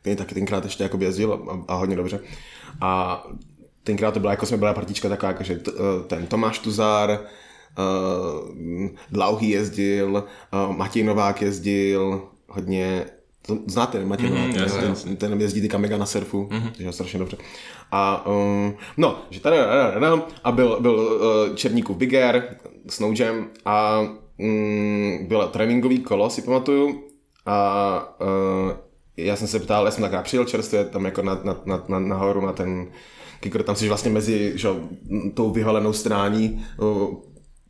[0.00, 2.20] který taky tenkrát ještě jako jezdil a, a hodně dobře.
[2.80, 3.22] A
[3.84, 7.20] tenkrát to byla, jako jsme byla partička taková, jako, že t, eh, ten Tomáš Tuzár,
[7.78, 13.06] uh, Dlouhý jezdil, uh, Matěj Novák jezdil, hodně,
[13.46, 16.70] to znáte, Matěj mm, Novák, yes, ten, ten jezdí teďka mega na surfu, mm-hmm.
[16.76, 17.36] takže strašně dobře.
[17.90, 19.56] A um, no, že tady
[20.44, 22.42] a byl, byl uh, Černíkův Big Air,
[22.88, 24.00] Snow Jam a
[24.38, 27.02] um, bylo tréninkový kolo, si pamatuju,
[27.46, 28.72] a uh,
[29.16, 31.98] já jsem se ptal, já jsem tak přijel čerstvě tam jako na, na, na, na,
[31.98, 32.86] nahoru na ten
[33.40, 34.68] kikr, tam jsi vlastně mezi že,
[35.34, 36.64] tou vyhalenou strání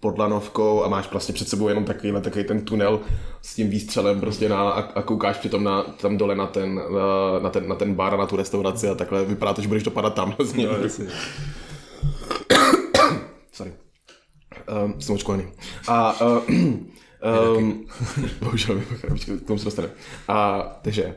[0.05, 3.01] pod lanovkou a máš vlastně před sebou jenom takový, takový ten tunel
[3.43, 6.81] s tím výstřelem prostě na, a, a koukáš přitom na, tam dole na ten,
[7.43, 9.83] na, ten, na ten bar a na tu restauraci a takhle vypadá to, že budeš
[9.83, 10.67] dopadat tam vlastně.
[10.67, 10.73] No,
[13.53, 13.73] Sorry.
[14.85, 15.45] Um, jsem očkovaný.
[15.89, 16.55] A uh,
[17.59, 17.87] Um,
[18.41, 18.81] bohužel,
[19.45, 19.89] k tomu se dostane.
[20.29, 21.15] A takže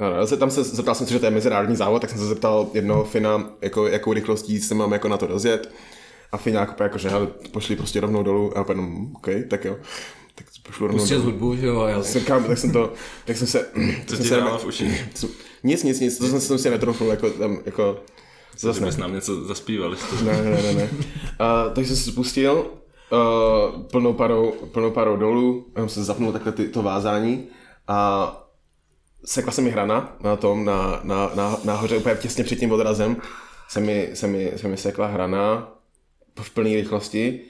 [0.00, 2.70] No, tam se zeptal jsem se, že to je mezinárodní závod, tak jsem se zeptal
[2.74, 5.72] jednoho Fina, jako, jakou rychlostí se mám jako na to rozjet.
[6.32, 8.58] A Finák jako, že hele, pošli prostě rovnou dolů.
[8.58, 9.76] A já no, OK, tak jo.
[10.34, 12.92] Tak pošlu rovnou Pustil hudbu, že jo, a jsem, kam, tak jsem to,
[13.24, 13.66] tak jsem se...
[14.06, 15.00] Co ti se, v uši?
[15.64, 18.00] Nic, nic, nic, to jsem, jsem si netrofil, jako tam, jako...
[18.58, 18.90] Zase ne.
[18.98, 19.96] nám něco zaspívali.
[20.24, 20.90] Ne, ne, ne, ne.
[20.92, 22.66] Uh, takže jsem se spustil,
[23.12, 27.46] uh, plnou, parou, plnou parou dolů, jenom se zapnul takhle ty, to vázání
[27.88, 28.32] a
[29.24, 33.16] sekla se mi hrana na tom, na, na, na, nahoře úplně těsně před tím odrazem
[33.68, 35.72] se mi, se mi, se mi sekla hrana
[36.42, 37.40] v plné rychlosti.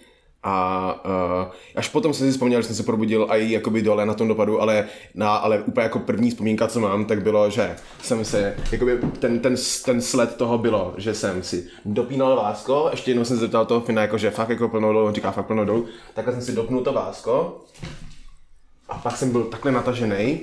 [0.49, 4.15] A uh, až potom jsem si vzpomněl, že jsem se probudil i jakoby dole na
[4.15, 8.25] tom dopadu, ale, na, ale úplně jako první vzpomínka, co mám, tak bylo, že jsem
[8.25, 13.25] se, jakoby ten, ten, ten sled toho bylo, že jsem si dopínal vásko, ještě jednou
[13.25, 15.65] jsem se zeptal toho Fina, jako, že fakt jako plnou dolů, on říká fakt plnou
[15.65, 17.61] dolů, takhle jsem si dopnul to vásko.
[18.89, 20.41] A pak jsem byl takhle natažený,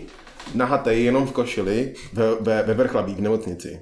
[0.55, 3.81] nahatej jenom v košili ve, ve, ve vrchlabí v nemocnici.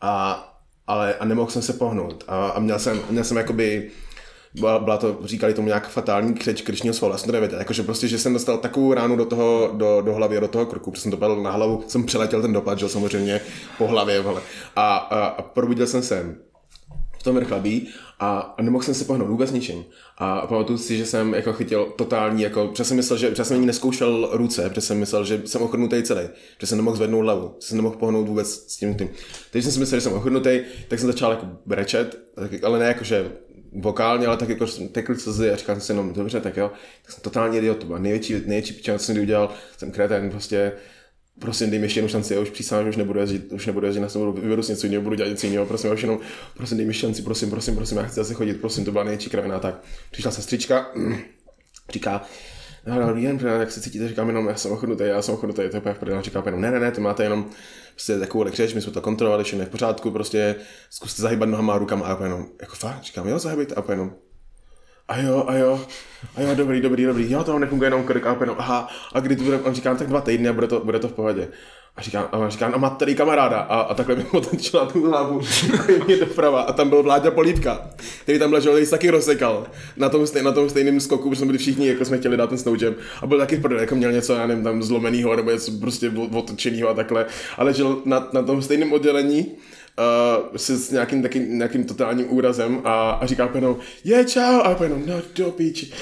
[0.00, 0.51] A,
[0.86, 2.24] ale, a nemohl jsem se pohnout.
[2.28, 3.90] A, a měl jsem, měl jsem jakoby
[4.54, 7.82] byla, byla to, říkali tomu nějak fatální křeč krčního svalu, já jsem to nevěděl, jakože
[7.82, 10.90] prostě, že jsem dostal takovou ránu do toho, do, do hlavy a do toho krku,
[10.90, 13.40] protože jsem dopadl na hlavu, jsem přeletěl ten dopad, že samozřejmě
[13.78, 14.42] po hlavě, vole.
[14.76, 16.34] A, a, a probudil jsem se
[17.22, 17.88] v tom vrchlabí
[18.20, 19.84] a, a nemohl jsem se pohnout vůbec ničím.
[20.18, 23.56] A pamatuju si, že jsem jako chytil totální, jako, protože jsem myslel, že protože jsem
[23.56, 26.28] ani neskoušel ruce, protože jsem myslel, že jsem ochrnutý celý,
[26.60, 29.10] že jsem nemohl zvednout hlavu, že jsem nemohl pohnout vůbec s tím tím.
[29.50, 32.18] Teď jsem si myslel, že jsem ochrnutý, tak jsem začal jako brečet,
[32.62, 33.32] ale ne jako, že
[33.72, 36.70] vokálně, ale tak jako jsem tekl slzy a říkal jsem si jenom, dobře, tak jo,
[37.02, 40.72] tak jsem totálně idiot, to největší, největší piča, co jsem udělal, jsem kretén, prostě
[41.38, 43.86] prosím, dej mi ještě jednu šanci, já už přísám, že už nebudu jezdit, už nebudu
[43.86, 46.18] jezdit na snowboardu, vyberu si něco jiného, budu dělat něco jiného, prosím, já už jenom,
[46.56, 49.30] prosím, dej mi šanci, prosím, prosím, prosím, já chci zase chodit, prosím, to byla největší
[49.30, 49.82] kravina, tak.
[50.10, 50.90] Přišla sestřička,
[51.92, 52.22] říká,
[52.86, 55.76] no, dobrý den, jak se cítíte, říkám jenom, já jsem ochrnutý, já jsem ochrnutý, to
[55.76, 57.50] je úplně v říká jenom, ne, ne, ne, to máte jenom
[57.94, 60.54] prostě takovou křeč, my jsme to kontrolovali, všechno je v pořádku, prostě
[60.90, 62.06] zkuste zahybat nohama a rukama.
[62.06, 63.72] A jenom, jako fakt, říkám, jo, zahybit.
[63.76, 64.14] A jenom,
[65.12, 65.80] a jo, a jo,
[66.36, 69.36] a jo, dobrý, dobrý, dobrý, jo, to nefunguje jenom krk, a jenom, aha, a kdy
[69.36, 71.48] to bude, on říká, tak dva týdny a bude to, bude to v pohodě.
[71.96, 73.58] A říká, a říká, a máte tady kamaráda.
[73.58, 75.40] A, a takhle mi otočila tu hlavu
[76.00, 76.60] a mě doprava.
[76.60, 77.90] A tam byl Vláďa Polívka,
[78.22, 79.66] který tam ležel, taky rozsekal.
[79.96, 82.48] Na tom, stej, na tom stejném skoku, protože jsme byli všichni, jako jsme chtěli dát
[82.48, 82.94] ten snowjam.
[83.22, 86.88] A byl taky v jako měl něco, já nevím, tam zlomenýho, nebo něco prostě otočenýho
[86.88, 87.26] a takhle.
[87.56, 89.46] Ale ležel na, na tom stejném oddělení
[89.98, 94.74] uh, se s nějakým, taky, nějakým totálním úrazem a, a říká penou, je čau, a
[94.74, 95.92] penou, no do píči.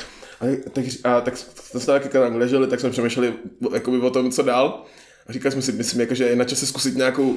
[0.41, 3.35] A, tak, a, tak jsme taky tam leželi, tak jsme přemýšleli
[3.75, 4.85] jakoby, o tom, co dál.
[5.27, 7.37] A říkali jsme si, myslím, jako, že je na čase zkusit nějakou,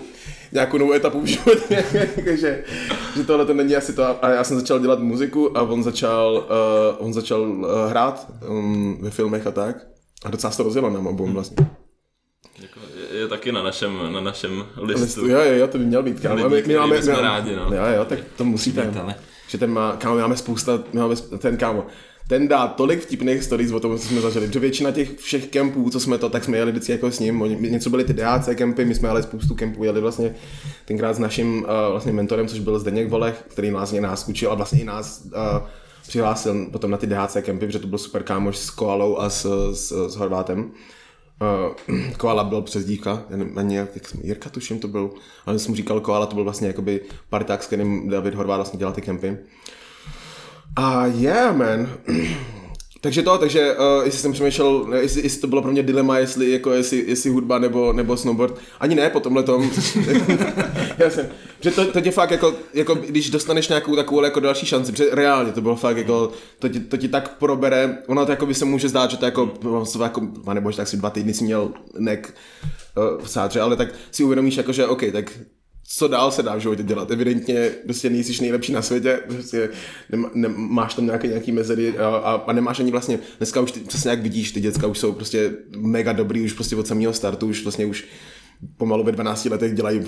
[0.52, 1.86] nějakou novou etapu v životě,
[2.16, 2.64] jako, že,
[3.16, 4.26] že tohle to není asi to.
[4.26, 6.48] A já jsem začal dělat muziku a on začal,
[7.00, 9.88] uh, on začal uh, hrát um, ve filmech a tak.
[10.26, 11.83] A docela se to rozjelo nám obou vlastně.
[13.24, 15.04] Je, taky na našem, na našem listu.
[15.04, 16.20] listu jo, jo, jo, to by měl být.
[16.20, 16.50] Kámo.
[16.50, 17.76] My, my, máme, jsme rádi, no.
[17.76, 18.94] Jo, jo, tak to musíte.
[19.48, 21.86] Že ten má, kámo, máme spousta, máme ten kámo,
[22.28, 25.90] ten dá tolik vtipných stories o tom, co jsme zažili, protože většina těch všech kempů,
[25.90, 28.50] co jsme to, tak jsme jeli vždycky jako s ním, Oni- něco byly ty DAC
[28.56, 30.36] kempy, my jsme jeli spoustu kempů, jeli vlastně
[30.86, 34.56] tenkrát s naším uh, vlastně mentorem, což byl Zdeněk Volech, který nás, nás učil a
[34.56, 35.68] vlastně i nás uh,
[36.08, 39.72] přihlásil potom na ty DHC kempy, protože to byl super kámoš s Koalou a s,
[39.74, 40.72] s, s Horvátem.
[41.44, 45.10] Uh, Koala byl přezdívka, já nevím, ani jak, jak jsem, Jirka tuším to byl,
[45.46, 48.94] ale jsem říkal Koala, to byl vlastně jakoby parták, s kterým David Horvát vlastně dělal
[48.94, 49.38] ty kempy.
[50.76, 51.90] A yeah, man.
[53.04, 56.52] takže to, takže uh, jestli jsem přemýšlel, jestli, jestli, to bylo pro mě dilema, jestli,
[56.52, 58.56] jako, jestli, jestli hudba nebo, nebo snowboard.
[58.80, 59.72] Ani ne po tomhle tom.
[61.60, 65.10] Že to, to tě fakt jako, jako, když dostaneš nějakou takovou jako další šanci, protože
[65.12, 68.54] reálně to bylo fakt jako, to ti, to ti tak probere, ono to jako by
[68.54, 69.46] se může zdát, že to jako,
[69.94, 72.36] to jako, nebo tak si dva týdny si měl nek
[72.98, 75.40] uh, v sádře, ale tak si uvědomíš jako, že OK, tak
[75.88, 77.12] co dál se dá v životě dělat.
[77.12, 79.70] Evidentně prostě nejsi nejlepší na světě, prostě
[80.10, 83.72] nem, nem, máš tam nějaké nějaký mezery a, a, a, nemáš ani vlastně, dneska už
[83.72, 87.14] ty, přesně jak vidíš, ty děcka už jsou prostě mega dobrý, už prostě od samého
[87.14, 88.06] startu, už vlastně už
[88.78, 90.02] pomalu ve 12 letech dělají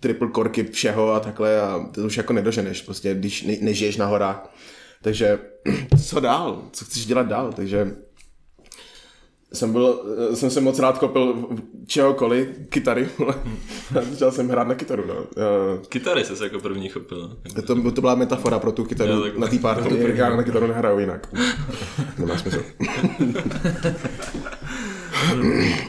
[0.00, 4.06] triple korky všeho a takhle a to už jako nedoženeš, prostě když ne, nežiješ na
[4.06, 4.54] horách.
[5.02, 5.38] Takže
[6.06, 6.62] co dál?
[6.72, 7.52] Co chceš dělat dál?
[7.52, 7.96] Takže
[9.56, 10.00] jsem, byl,
[10.34, 11.34] jsem se moc rád kopil
[11.86, 13.08] čehokoliv, kytary.
[14.10, 15.14] Začal jsem hrát na kytaru, no.
[15.36, 17.36] Eh, Kytary se jako první chopil.
[17.66, 19.40] To, to byla metafora pro tu kytaru Jo, takhle.
[19.40, 20.12] na té party.
[20.14, 21.28] Já na kytaru nehraju jinak.
[22.18, 22.62] Nemá smysl.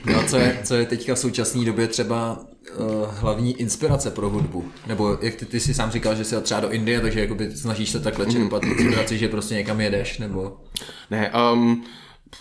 [0.05, 2.39] No a co je, co je teďka v současné době třeba
[2.77, 4.65] uh, hlavní inspirace pro hudbu?
[4.87, 7.89] Nebo jak ty, ty jsi sám říkal, že jsi třeba do Indie, takže jakoby snažíš
[7.89, 10.57] se takhle čerpat inspiraci, že prostě někam jedeš, nebo...
[11.11, 11.83] Ne, um,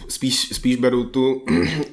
[0.08, 1.44] spíš, spíš beru tu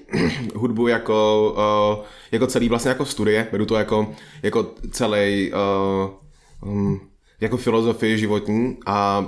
[0.56, 1.50] hudbu jako,
[1.98, 4.12] uh, jako celý vlastně jako studie, beru to jako,
[4.44, 7.02] jako celý uh, um,
[7.42, 9.28] jako filozofii životní a,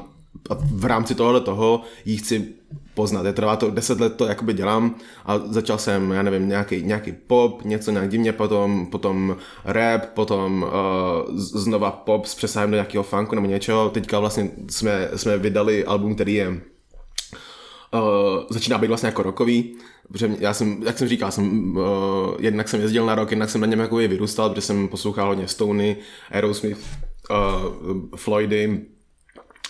[0.49, 2.47] a v rámci tohohle toho ji chci
[2.93, 3.25] poznat.
[3.25, 4.95] Je trvá to, deset let to jakoby dělám
[5.25, 10.63] a začal jsem, já nevím, nějaký, nějaký pop, něco nějak divně, potom, potom rap, potom
[10.63, 13.89] uh, znova pop s přesahem do nějakého funku nebo něčeho.
[13.89, 16.61] Teďka vlastně jsme, jsme vydali album, který je
[17.93, 17.99] uh,
[18.49, 19.75] začíná být vlastně jako rokový,
[20.11, 21.83] protože já jsem, jak jsem říkal, jsem, uh,
[22.39, 25.47] jednak jsem jezdil na rok, jednak jsem na něm jako vyrůstal, protože jsem poslouchal hodně
[25.47, 25.97] Stony,
[26.31, 26.79] Aerosmith,
[27.29, 28.81] uh, Floydy,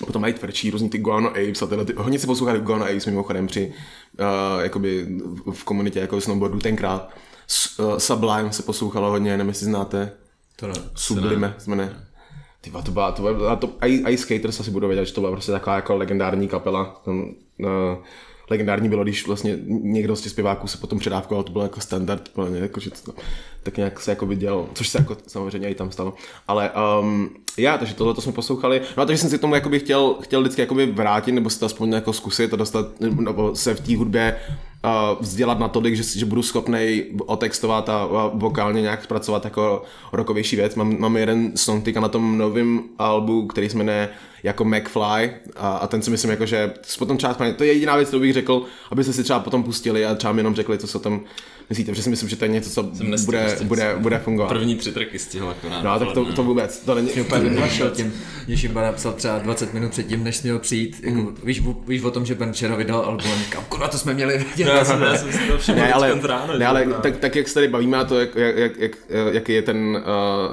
[0.05, 3.05] potom mají tvrdší různý ty Guano Apes a tyhle ty, hodně se poslouchali Guano Apes
[3.05, 3.73] mimochodem při,
[4.19, 5.07] uh, jakoby
[5.51, 7.09] v komunitě jako snowboardu tenkrát.
[7.47, 10.11] S, uh, Sublime se poslouchalo hodně, nevím jestli znáte.
[10.55, 10.73] To ne.
[10.95, 12.04] Sublime se jmenuje.
[12.65, 15.31] Ty to byla, to byla, to, i, i Skaters asi budou vědět, že to byla
[15.31, 17.01] prostě taková jako legendární kapela.
[17.05, 17.67] Tam, uh,
[18.49, 22.29] legendární bylo, když vlastně někdo z těch zpěváků se potom předávkoval, to bylo jako standard,
[22.29, 23.13] plně, jako, že to
[23.63, 26.13] tak nějak se jako viděl, což se jako samozřejmě i tam stalo.
[26.47, 28.81] Ale um, já, takže tohle to jsme poslouchali.
[28.97, 31.59] No a takže jsem si k tomu jakoby chtěl, chtěl vždycky jakoby vrátit, nebo si
[31.59, 34.39] to aspoň jako zkusit a dostat, nebo se v té hudbě
[35.19, 40.75] vzdělat natolik, že, že budu schopný otextovat a, a vokálně nějak zpracovat jako rokovější věc.
[40.75, 44.09] Mám, mám jeden song na tom novém albu, který se jmenuje
[44.45, 48.07] jako McFly a, a ten si myslím jako, že potom část, to je jediná věc,
[48.07, 50.97] kterou bych řekl, abyste si třeba potom pustili a třeba mi jenom řekli, co se
[50.97, 51.21] o tom
[51.69, 53.65] myslíte, protože si myslím, že to je něco, co nestihl bude, prostě.
[53.65, 54.47] bude, bude fungovat.
[54.47, 55.83] První tři tracky stihl akorát.
[55.83, 57.11] No, tak to, to vůbec, to není...
[57.11, 58.13] Úplně vyplašil tím,
[58.47, 60.99] že Šimba napsal třeba 20 minut předtím, než měl přijít.
[61.03, 61.37] Jako, Hmm.
[61.43, 64.65] víš, víš, o tom, že Ben Včera vydal album, říkám, kurva, to jsme měli vědět.
[64.65, 67.35] No, já jsem, já jsem si to všiml Ne, ale, ráno, ne, ale tak, tak,
[67.35, 68.97] jak se tady bavíme a to, jak, jak, jak, jak,
[69.31, 70.03] jaký je ten,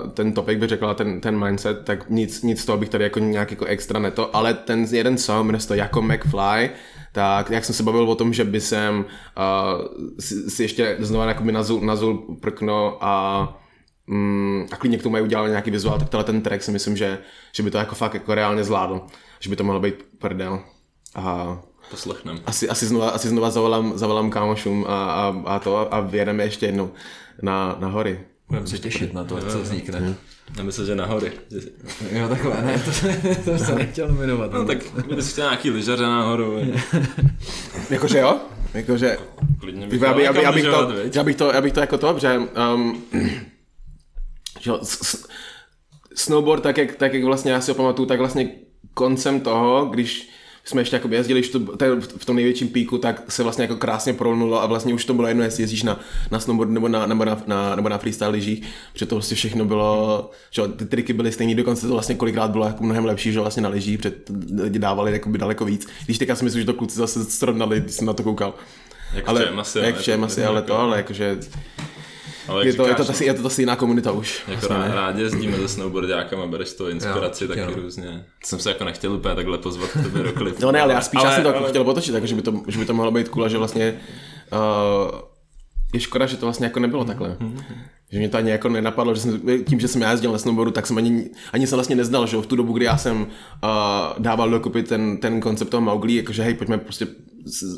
[0.05, 3.05] uh, ten topic, bych řekla, ten, ten mindset, tak nic, nic z toho bych tady
[3.05, 6.70] jako nějak jako extra neto, ale ten jeden song, jmenuje se to jako McFly,
[7.12, 9.87] tak jak jsem se bavil o tom, že by jsem uh,
[10.20, 13.59] si, si ještě znovu jakoby nazul, nazul prkno a
[14.07, 16.97] Mm, a klidně k tomu mají udělat nějaký vizuál, tak tenhle ten track si myslím,
[16.97, 17.18] že,
[17.53, 19.01] že by to jako fakt jako reálně zvládl.
[19.41, 20.61] Že by to mohlo být prdel.
[21.14, 21.59] A
[21.91, 22.41] Poslechnem.
[22.47, 26.66] asi, asi znova, asi znova zavolám, zavolám kámošům a, a, a to a vyjedeme ještě
[26.66, 26.91] jednou
[27.43, 28.20] na, na hory.
[28.49, 30.14] Budeme se těšit na to, co vznikne.
[30.57, 31.32] Já myslím, že nahory.
[32.12, 34.53] Jo, takhle, ne, to, to jsem nechtěl nominovat.
[34.53, 36.59] No tak kdybys chtěl nějaký lyžaře nahoru,
[37.90, 38.36] Jakože jo?
[38.74, 39.18] Jakože,
[39.61, 41.72] klidně bych já, by, já, by, já, bych lyžovat, to, já, bych to, já bych
[41.72, 42.38] to jako to, že
[42.74, 43.03] um,
[44.61, 45.26] že jo, s- s-
[46.14, 48.49] snowboard, tak jak, tak jak vlastně já si ho pamatuju, tak vlastně
[48.95, 50.30] koncem toho, když
[50.64, 53.76] jsme ještě jako jezdili když to, te- v tom největším píku, tak se vlastně jako
[53.76, 56.00] krásně prolnulo a vlastně už to bylo jedno, jestli jezdíš na,
[56.30, 59.64] na snowboard nebo na, nebo na, na, nebo na freestyle lyžích, protože to vlastně všechno
[59.64, 63.40] bylo, že ty triky byly stejný, dokonce to vlastně kolikrát bylo jako mnohem lepší, že
[63.40, 64.30] vlastně na lyžích, před
[64.62, 65.86] lidi dávali jakoby daleko víc.
[66.04, 68.54] Když teďka si myslím, že to kluci zase srovnali, když jsem na to koukal.
[69.14, 71.38] Jak ale, všem asi, jak ale všem to asi, ale to, ale jakože
[72.49, 74.43] Ale je, to, je, to, říkáš, ta, je to ta stejná komunita už.
[74.49, 77.70] Jako vlastně, rá, rádi jezdíme se snowboardákama, bereš z toho inspiraci Jo, taky jo.
[77.74, 78.24] různě.
[78.45, 80.59] Jsem se jako nechtěl úplně takhle pozvat k tobě do klipu.
[80.62, 82.34] No ne, ale já spíš ale, já jsem to jako ale- chtěl otočit, jako, že,
[82.34, 84.01] by to, že by to mohlo být cool, a že vlastně
[84.53, 85.18] uh,
[85.95, 87.36] je škoda, že to vlastně jako nebylo takhle.
[88.12, 90.70] Že mě to ani jako nenapadlo, že jsem, tím, že jsem já jezdil na snowboardu,
[90.72, 93.28] tak jsem ani, ani jsem vlastně neznal, že v tu dobu, kdy já jsem uh,
[94.18, 97.07] dával dokupy ten, ten koncept toho Mowgli, jakože hej, pojďme prostě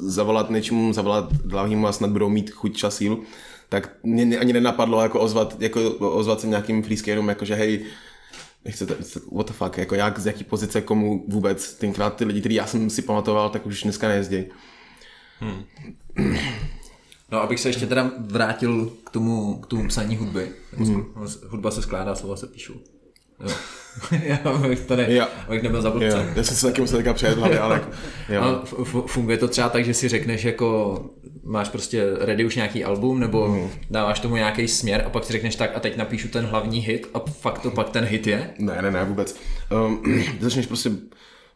[0.03, 3.23] zavolat něčemu, zavolat dlavýmu a snad budou mít chuť čas sílu,
[3.69, 7.85] tak mě, ani nenapadlo jako ozvat, jako ozvat se nějakým freescareům, jakože hej,
[8.65, 8.97] nechcete,
[9.33, 12.67] what the fuck, jako jak, z jaký pozice, komu vůbec, tenkrát ty lidi, který já
[12.67, 14.45] jsem si pamatoval, tak už dneska nejezdí.
[17.31, 20.53] No, abych se ještě teda vrátil k tomu, k tomu psaní hudby.
[20.77, 21.05] Mhm.
[21.49, 22.75] Hudba se skládá, slova se píšou.
[23.41, 23.49] Jo.
[24.23, 25.27] já abych tady, Jo.
[25.49, 26.33] abych nebyl za blbce.
[26.37, 27.91] já jsem se taky musel teďka přejet hlavě, ale jako,
[28.29, 28.43] jo.
[28.43, 31.01] A f- funguje to třeba tak, že si řekneš jako
[31.45, 33.69] máš prostě ready už nějaký album nebo Mhm.
[33.91, 37.11] dáváš tomu nějaký směr a pak si řekneš tak a teď napíšu ten hlavní hit
[37.15, 38.51] a fakt to pak ten hit je?
[38.59, 39.37] Ne, ne, ne, vůbec.
[39.87, 40.03] Um,
[40.41, 40.91] začneš prostě,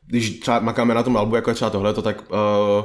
[0.07, 2.85] když třeba makáme na tom albu, jako je třeba tohleto, tak uh,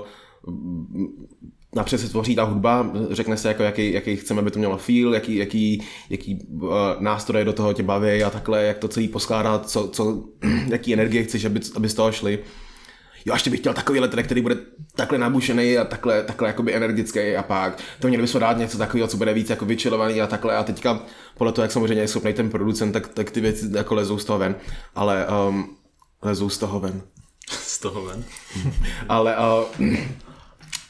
[1.76, 5.14] napřed se tvoří ta hudba, řekne se, jako, jaký, jaký chceme, aby to mělo feel,
[5.14, 6.70] jaký, jaký, jaký uh,
[7.00, 10.24] nástroje do toho tě baví a takhle, jak to celý poskládat, co, co,
[10.68, 12.40] jaký energie chceš, aby, aby z toho šli.
[13.26, 14.58] Jo, ještě bych chtěl takový track, který bude
[14.96, 19.08] takhle nabušený a takhle, takhle jakoby energický a pak to měli bychom dát něco takového,
[19.08, 21.00] co bude víc jako vyčilovaný a takhle a teďka
[21.38, 24.26] podle toho, jak samozřejmě je schopný ten producent, tak, tak ty věci jako lezou z
[24.26, 24.56] toho ven,
[24.96, 25.78] ale um,
[26.22, 27.02] lezou z toho ven.
[27.50, 28.24] Z toho ven.
[29.10, 29.88] Ale uh,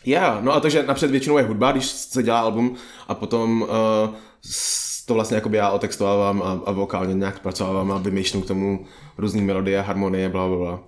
[0.06, 2.76] yeah, no a takže napřed většinou je hudba, když se dělá album
[3.08, 4.16] a potom uh,
[5.06, 8.86] to vlastně jakoby já otextovávám a, a vokálně nějak zpracovávám a vymýšlím k tomu
[9.18, 10.84] různé melodie, harmonie, bla, bla, bla.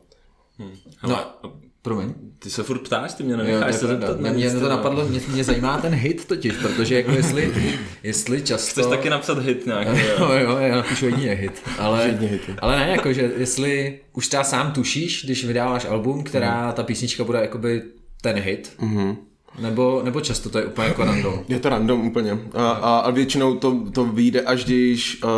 [0.99, 1.51] Hele, No,
[1.81, 2.13] Promiň.
[2.39, 5.43] ty se furt ptáš, ty mě nenecháš se zeptat na Mě to napadlo, mě, mě
[5.43, 7.53] zajímá ten hit totiž, protože jako jestli,
[8.03, 8.71] jestli často...
[8.71, 10.15] Chceš taky napsat hit nějaký, jo?
[10.19, 11.61] Jo, jo, já napíšu jedině hit.
[11.79, 12.19] Ale,
[12.59, 17.23] ale ne, jako, že jestli už třeba sám tušíš, když vydáváš album, která ta písnička
[17.23, 17.81] bude jakoby
[18.25, 19.15] ten hit, mm-hmm.
[19.59, 21.39] nebo, nebo často to je úplně jako random.
[21.47, 22.39] Je to random úplně.
[22.53, 25.29] A, a, a většinou to, to vyjde až když uh,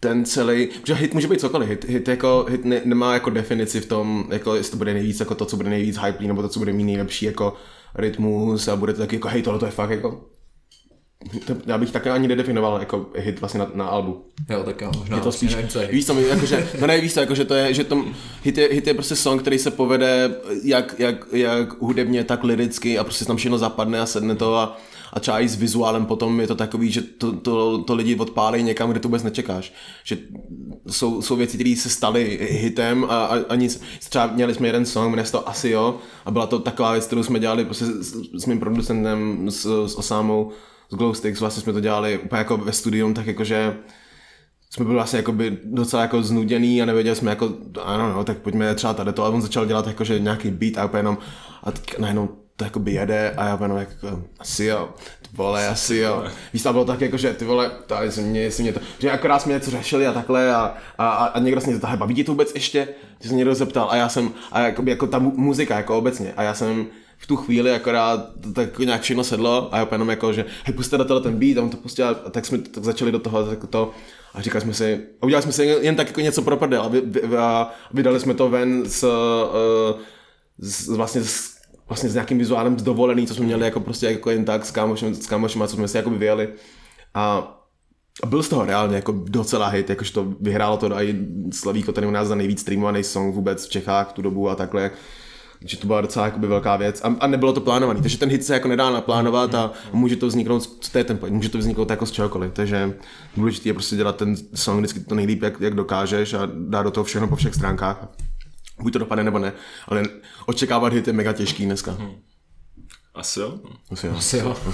[0.00, 3.80] ten celý, protože hit může být cokoliv, hit, hit, jako, hit ne, nemá jako definici
[3.80, 6.48] v tom, jako jestli to bude nejvíc jako to, co bude nejvíc hype, nebo to,
[6.48, 7.54] co bude mít nejlepší jako
[7.94, 10.24] rytmus a bude to taky jako hej, tohle to je fakt jako
[11.66, 14.24] já bych také ani nedefinoval jako hit vlastně na, na albu.
[14.50, 15.94] Jo, tak jo, možná Je to spíš, nevím, co je hit.
[15.94, 18.04] víš co, jakože, no ne, víš co, jakože to je, že to,
[18.42, 22.98] hit je, hit je prostě song, který se povede jak, jak, jak hudebně, tak liricky
[22.98, 24.78] a prostě tam všechno zapadne a sedne to a,
[25.12, 28.62] a třeba i s vizuálem potom je to takový, že to, to, to lidi odpálí
[28.62, 29.72] někam, kde to vůbec nečekáš.
[30.04, 30.18] Že
[30.90, 33.80] jsou, jsou věci, které se staly hitem a, a, a nic.
[34.08, 37.06] Třeba měli jsme jeden song, jmenuje se to Asi jo a byla to taková věc,
[37.06, 40.52] kterou jsme dělali prostě s, s mým producentem, s, s Osámou,
[40.90, 43.76] s Glowsticks, vlastně jsme to dělali úplně jako ve studium, tak jakože
[44.70, 48.74] jsme byli vlastně jakoby docela jako znuděný a nevěděli jsme jako, ano, no, tak pojďme
[48.74, 51.18] třeba tady to a on začal dělat jakože nějaký beat a úplně jenom,
[51.62, 54.88] a teď najednou to jakoby jede a já jenom jako, asi jo,
[55.22, 56.24] ty vole, asi jo.
[56.52, 59.10] Víš, tam bylo tak jako, že ty vole, to, jestli mě, jestli mě to, že
[59.10, 62.32] akorát jsme něco řešili a takhle a, a, a, někdo se mě zeptal, baví to
[62.32, 62.88] vůbec ještě?
[63.18, 66.32] Ty se někdo zeptal a já jsem, a jakoby, jako ta mu- muzika jako obecně
[66.36, 66.86] a já jsem
[67.18, 68.20] v tu chvíli akorát
[68.54, 71.58] tak nějak všechno sedlo a já jenom jako, že hej, puste do toho ten beat
[71.58, 73.90] a on to pustil a tak jsme tak začali do toho tak to
[74.34, 76.88] a říkali jsme si, a udělali jsme si jen, tak jako něco pro prdel a,
[76.88, 77.02] vy,
[77.38, 80.00] a vydali jsme to ven s, uh,
[80.58, 81.56] s vlastně s,
[81.88, 84.70] vlastně s nějakým vizuálem z dovolený, co jsme měli jako prostě jako jen tak s
[84.70, 86.48] kámošem, s kámošem, co jsme si jako vyjeli
[87.14, 87.52] a
[88.22, 91.16] a byl z toho reálně jako docela hit, jakože to vyhrálo to i
[91.52, 94.54] Slavíko tady u nás za nejvíc streamovaný song vůbec v Čechách v tu dobu a
[94.54, 94.90] takhle.
[95.58, 98.44] Takže to byla docela jakoby velká věc a, a nebylo to plánovaný, takže ten hit
[98.44, 101.58] se jako nedá naplánovat a, a může to vzniknout, to je ten point, může to
[101.58, 102.98] vzniknout jako z čehokoliv, takže
[103.36, 106.90] důležité je prostě dělat ten song vždycky to nejlíp, jak, jak dokážeš a dát do
[106.90, 108.08] toho všechno po všech stránkách.
[108.80, 109.52] Buď to dopadne nebo ne,
[109.88, 110.02] ale
[110.46, 111.98] očekávat hit je mega těžký dneska.
[113.14, 113.58] Asi jo.
[113.90, 114.14] Asi jo.
[114.16, 114.56] Asi jo.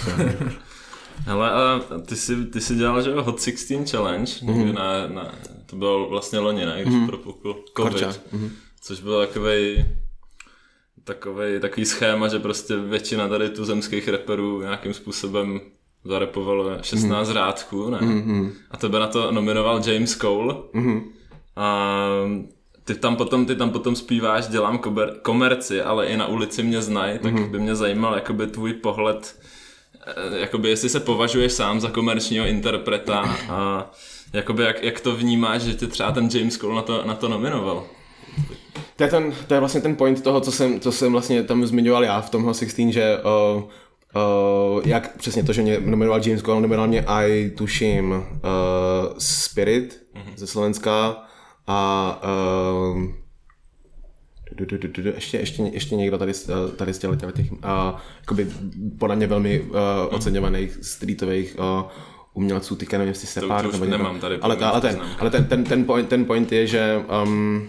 [1.26, 4.72] Hele, a ty jsi, ty jsi dělal, že jo, Hot 16 Challenge, mm-hmm.
[4.72, 5.34] na, na,
[5.66, 7.06] to bylo vlastně loni, ne, když mm-hmm.
[7.06, 8.50] propukl covid, Korča, mm-hmm.
[8.80, 9.86] což byl takovej,
[11.05, 15.61] takovej, takový schéma, že prostě většina tady tu zemských reperů nějakým způsobem
[16.05, 17.32] zarepovalo 16 mm-hmm.
[17.32, 17.98] řádků, ne?
[17.98, 18.53] Mm-hmm.
[18.70, 20.55] A tebe na to nominoval James Cole.
[20.55, 21.03] Mm-hmm.
[21.57, 21.98] A
[22.84, 26.82] ty tam potom, ty tam potom zpíváš, dělám kober, komerci, ale i na ulici mě
[26.82, 27.50] znají, tak mm-hmm.
[27.50, 29.40] by mě zajímal jakoby tvůj pohled,
[30.07, 33.90] eh, jakoby jestli se považuješ sám za komerčního interpreta a
[34.32, 37.28] jakoby jak, jak to vnímáš, že tě třeba ten James Cole na to, na to
[37.28, 37.86] nominoval.
[38.96, 41.66] To je, ten, to je vlastně ten point toho, co jsem, co jsem vlastně tam
[41.66, 43.18] zmiňoval já v tomhle 16, že
[43.56, 43.62] uh,
[44.14, 48.22] Uh, jak přesně to, že mě nominoval James Cole, nominoval mě I, tuším, uh,
[49.18, 50.32] Spirit mm-hmm.
[50.36, 51.16] ze Slovenska
[51.66, 52.20] a
[52.94, 53.02] uh,
[54.52, 56.32] du, du, du, ještě, ještě, ještě někdo tady,
[56.76, 57.58] tady z těchto těch, uh,
[58.20, 58.46] jakoby
[58.98, 59.76] podle mě velmi uh,
[60.10, 61.90] oceňovaných streetových uh,
[62.34, 65.84] umělců, teďka nevím, jestli Separ, nebo nemám tady ale, ale, ten, ale ten, ten, ten,
[65.84, 67.68] point, ten point je, že um,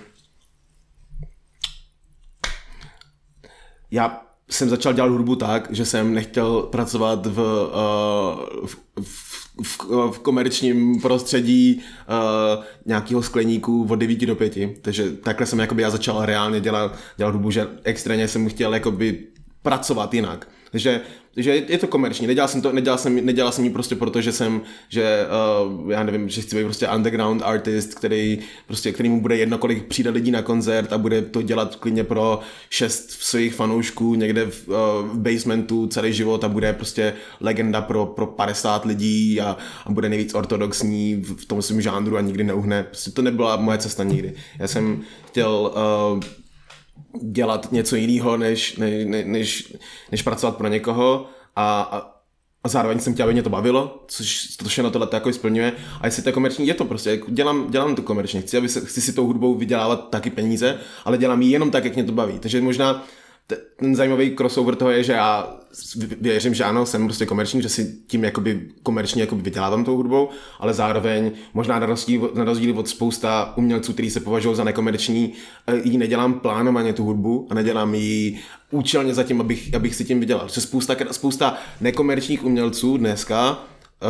[3.93, 9.79] já jsem začal dělat hudbu tak, že jsem nechtěl pracovat v, uh, v, v, v,
[10.11, 14.81] v komerčním prostředí uh, nějakého skleníku od 9 do 5.
[14.81, 19.19] Takže takhle jsem jakoby já začal reálně dělat, dělat hudbu, že extrémně jsem chtěl jakoby
[19.61, 20.47] pracovat jinak.
[20.71, 21.01] Takže,
[21.37, 22.27] že je to komerční.
[22.27, 25.25] Nedělal jsem to, nedělal jsem, nedělal jsem ji prostě proto, že jsem, že
[25.75, 29.85] uh, já nevím, že chci být prostě underground artist, který prostě, kterýmu bude jedno, kolik
[29.85, 34.67] přijde lidí na koncert a bude to dělat klidně pro šest svých fanoušků někde v,
[34.67, 34.75] uh,
[35.07, 40.09] v basementu celý život a bude prostě legenda pro, pro 50 lidí a, a bude
[40.09, 42.83] nejvíc ortodoxní v, v tom svém žánru a nikdy neuhne.
[42.83, 44.33] Prostě to nebyla moje cesta nikdy.
[44.59, 45.73] Já jsem chtěl
[46.15, 46.42] uh,
[47.21, 49.73] dělat něco jiného, než, než, než,
[50.11, 52.13] než pracovat pro někoho a, a,
[52.63, 55.73] a zároveň jsem chtěl, aby mě to bavilo, což to všechno tohle jako splňuje.
[56.01, 58.69] A jestli to je komerční, je to prostě, jako dělám, dělám to komerčně, chci, aby
[58.69, 62.03] se, chci si tou hudbou vydělávat taky peníze, ale dělám ji jenom tak, jak mě
[62.03, 62.39] to baví.
[62.39, 63.05] Takže možná
[63.75, 65.57] ten zajímavý crossover toho je, že já
[66.21, 70.29] věřím, že ano, jsem prostě komerční, že si tím jakoby komerčně jakoby vydělávám tou hudbou,
[70.59, 75.33] ale zároveň možná na rozdíl, na rozdíl od spousta umělců, kteří se považují za nekomerční,
[75.67, 78.39] eh, jí nedělám plánovaně tu hudbu a nedělám ji
[78.71, 80.45] účelně zatím, abych, abych si tím vydělal.
[80.45, 83.63] Protože spousta, spousta nekomerčních umělců dneska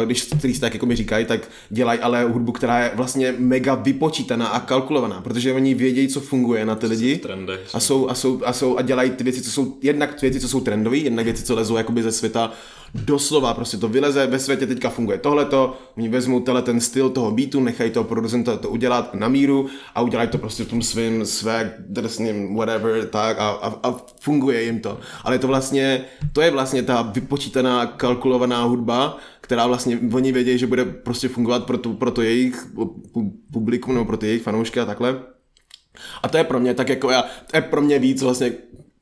[0.06, 4.48] když který tak jako mi říkají, tak dělají ale hudbu, která je vlastně mega vypočítaná
[4.48, 7.54] a kalkulovaná, protože oni vědějí, co funguje na ty lidi trendy.
[7.74, 10.48] a jsou, a jsou, a jsou a dělají ty věci, co jsou jednak věci, co
[10.48, 12.52] jsou trendové, jednak věci, co lezou jakoby ze světa
[12.94, 17.32] doslova, prostě to vyleze, ve světě teďka funguje tohleto, oni vezmou tenhle ten styl toho
[17.32, 21.26] beatu, nechají toho producenta to udělat na míru a udělají to prostě v tom svým
[21.26, 25.00] swag, drsným, whatever, tak a, a, a, funguje jim to.
[25.24, 30.68] Ale to vlastně, to je vlastně ta vypočítaná, kalkulovaná hudba, která vlastně, oni vědějí, že
[30.68, 34.80] bude prostě fungovat pro, tu, pro to jejich pu- publikum nebo pro ty jejich fanoušky
[34.80, 35.20] a takhle.
[36.24, 38.52] A to je pro mě tak jako já, to je pro mě víc vlastně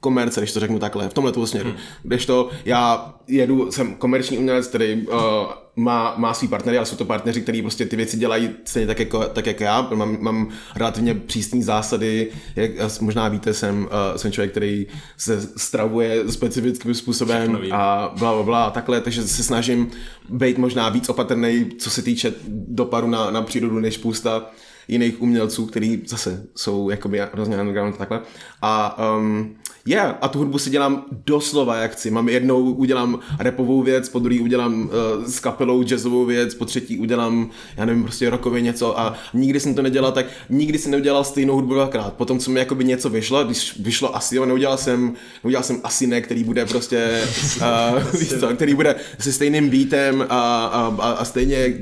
[0.02, 1.70] komerce, když to řeknu takhle, v tomhle směru.
[1.70, 1.78] Hmm.
[2.04, 5.16] Kdežto já jedu, jsem komerční umělec, který uh,
[5.76, 9.00] má, má svý partnery, ale jsou to partneři, kteří prostě ty věci dělají stejně tak
[9.00, 9.90] jako, tak jako já.
[9.94, 14.88] Mám, mám relativně přísné zásady, jak možná víte, jsem, uh, jsem člověk, který
[15.18, 19.88] se stravuje specifickým způsobem a bla, bla, bla, a takhle, takže se snažím
[20.30, 24.46] být možná víc opatrný, co se týče dopadu na, na přírodu, než spousta
[24.88, 28.22] jiných umělců, kteří zase jsou jakoby hrozně underground takhle.
[28.62, 29.56] A um,
[29.86, 32.12] yeah, a tu hudbu si dělám doslova jak chci.
[32.12, 37.00] Mám jednou udělám repovou věc, po druhý udělám uh, s kapelou jazzovou věc, po třetí
[37.00, 41.24] udělám, já nevím, prostě rockově něco a nikdy jsem to nedělal tak, nikdy jsem neudělal
[41.24, 42.14] stejnou hudbu dvakrát.
[42.14, 45.14] Potom, co mi jakoby něco vyšlo, když vyšlo asi, jo, neudělal jsem,
[45.44, 47.22] neudělal jsem asi ne, který bude prostě,
[47.94, 51.74] uh, víš co, který bude se stejným beatem a, a, a, a stejně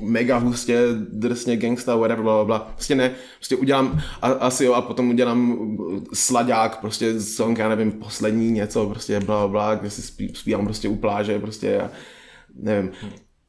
[0.00, 0.78] mega hustě,
[1.12, 2.58] drsně gangsta, whatever, bla, bla.
[2.58, 5.58] Prostě ne, prostě udělám a, asi jo a potom udělám
[6.12, 10.88] slaďák, prostě song, já nevím, poslední něco, prostě bla, bla, kde si spí, zpívám prostě
[10.88, 11.90] u pláže, prostě a
[12.54, 12.90] nevím.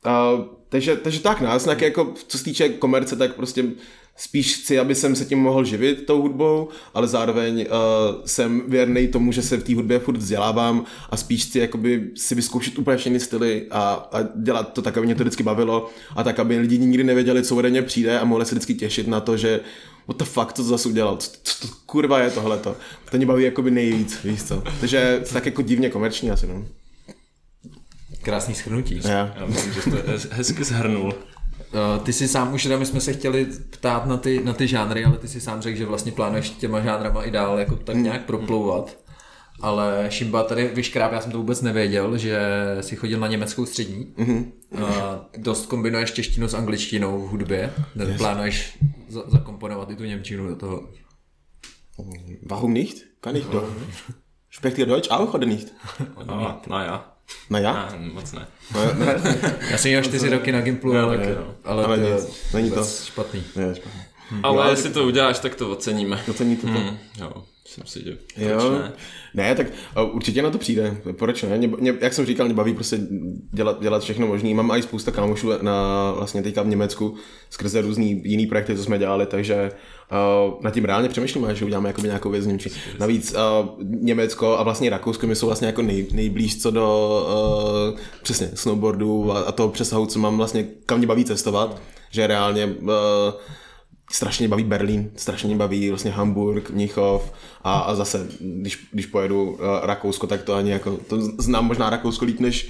[0.06, 3.66] Uh, takže, takže tak, no, jako, co se týče komerce, tak prostě
[4.18, 9.08] spíš chci, aby jsem se tím mohl živit tou hudbou, ale zároveň uh, jsem věrný
[9.08, 12.98] tomu, že se v té hudbě furt vzdělávám a spíš chci jakoby si vyzkoušet úplně
[12.98, 16.58] všechny styly a, a dělat to tak, aby mě to vždycky bavilo a tak, aby
[16.58, 19.60] lidi nikdy nevěděli, co ode mě přijde a mohli se vždycky těšit na to, že
[20.08, 22.76] what the fuck, co to zase udělal, co, co to kurva je tohleto.
[23.12, 24.64] To mě baví jakoby nejvíc, víš co.
[24.80, 26.66] Takže tak jako divně komerční asi, no.
[28.22, 29.02] Krásný schrnutí.
[29.04, 29.34] Já.
[29.40, 29.98] Já myslím, že to
[30.32, 31.14] hezky zhrnul.
[31.74, 35.06] Uh, ty si sám už, my jsme se chtěli ptát na ty, na ty žánry,
[35.06, 38.26] ale ty si sám řekl, že vlastně plánuješ těma žánrama i dál jako tak nějak
[38.26, 38.98] proplouvat.
[39.62, 42.42] Ale Šimba tady vyškráp, já jsem to vůbec nevěděl, že
[42.82, 44.14] si chodil na německou střední.
[44.18, 44.46] Mm-hmm.
[44.72, 44.88] Uh,
[45.38, 47.74] dost kombinuješ češtinu s angličtinou v hudbě.
[48.08, 48.18] Yes.
[48.18, 48.78] Plánuješ
[49.10, 50.90] za- zakomponovat i tu němčinu do toho.
[52.50, 52.98] Warum nicht?
[53.22, 53.70] Kann ich doch.
[54.50, 55.74] Sprecht ihr Deutsch auch oder nicht?
[56.26, 56.62] No,
[57.50, 57.90] no já.
[58.00, 58.48] Ne, moc ne.
[58.76, 59.22] No, ne,
[59.72, 61.56] Já jsem měl čtyři roky na Gimplu, ale, taky, ale, no.
[61.64, 61.98] ale, Ale
[62.52, 62.86] to není to.
[63.06, 63.44] špatný.
[63.56, 64.02] Ne, špatně.
[64.44, 66.24] Ale jestli to uděláš, tak to oceníme.
[66.30, 66.68] Oceníte to?
[66.74, 67.32] Hmm, jo.
[67.66, 68.72] Jsem si, že proč Jo.
[68.72, 68.92] ne?
[69.34, 69.68] Ne, tak
[70.12, 70.98] určitě na to přijde.
[71.18, 71.58] Proč ne?
[71.58, 73.00] Mě, mě, jak jsem říkal, mě baví prostě
[73.52, 74.54] dělat, dělat všechno možné.
[74.54, 77.16] Mám i spousta kámošů na, vlastně teďka v Německu
[77.50, 79.78] skrze různý jiný projekty, co jsme dělali, takže uh,
[80.62, 82.70] nad tím reálně přemýšlíme, že uděláme jakoby nějakou věc Němčí.
[83.00, 87.28] Navíc uh, Německo a vlastně Rakousko mi jsou vlastně jako nej, nejblíž co do
[87.94, 91.82] uh, přesně snowboardu a, a toho přesahu, co mám vlastně, kam mě baví cestovat,
[92.12, 92.90] že reálně uh,
[94.12, 97.32] strašně baví Berlín, strašně baví vlastně Hamburg, Mnichov
[97.64, 101.90] a, a zase, když, když pojedu uh, Rakousko, tak to ani jako, to znám možná
[101.90, 102.70] Rakousko líp než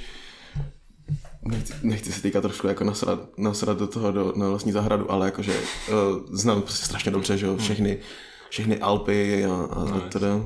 [1.45, 5.25] nechci, nechci se teďka trošku jako nasrat, nasrat do toho, do, na vlastní zahradu, ale
[5.25, 5.95] jakože uh,
[6.31, 7.97] znám prostě strašně dobře, že jo, všechny,
[8.49, 10.45] všechny Alpy a, a, a teda.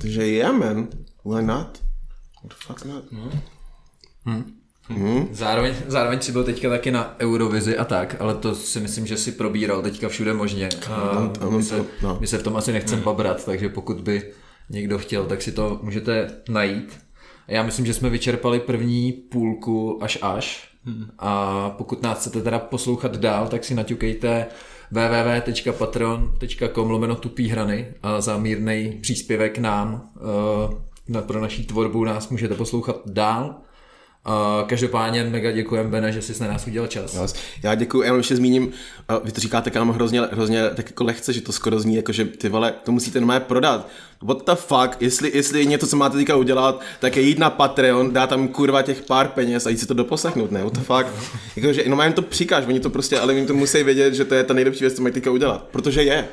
[0.00, 0.88] Takže yeah man,
[1.24, 1.82] why not?
[2.42, 3.04] What the fuck not?
[5.30, 9.16] Zároveň, zároveň si byl teďka taky na Eurovizi a tak, ale to si myslím, že
[9.16, 10.68] si probíral teďka všude možně.
[10.90, 12.18] A ano, my, se, no.
[12.20, 14.32] my se v tom asi nechcem babrat, takže pokud by
[14.70, 17.03] někdo chtěl, tak si to můžete najít.
[17.48, 20.68] Já myslím, že jsme vyčerpali první půlku až až.
[21.18, 24.46] A pokud nás chcete teda poslouchat dál, tak si naťukejte
[24.90, 30.10] www.patreon.com lomeno tupý hrany a za mírnej příspěvek nám
[31.08, 33.60] na, pro naší tvorbu nás můžete poslouchat dál.
[34.28, 37.14] Uh, každopádně mega děkujeme, Bene, že jsi na nás udělal čas.
[37.14, 37.34] Vás.
[37.62, 38.72] Já děkuji, já ještě zmíním,
[39.08, 42.12] a vy to říkáte kámo hrozně, hrozně tak jako lehce, že to skoro zní jako,
[42.12, 43.88] že ty vole, to musíte normálně prodat.
[44.22, 47.50] What the fuck, jestli, jestli je něco, co máte teďka udělat, tak je jít na
[47.50, 50.64] Patreon, dát tam kurva těch pár peněz a jít si to doposlechnout, ne?
[50.64, 51.06] What the fuck.
[51.56, 54.24] Jako, že jenom jim to přikáž, oni to prostě, ale oni to musí vědět, že
[54.24, 56.28] to je ta nejlepší věc, co mají teďka udělat, protože je.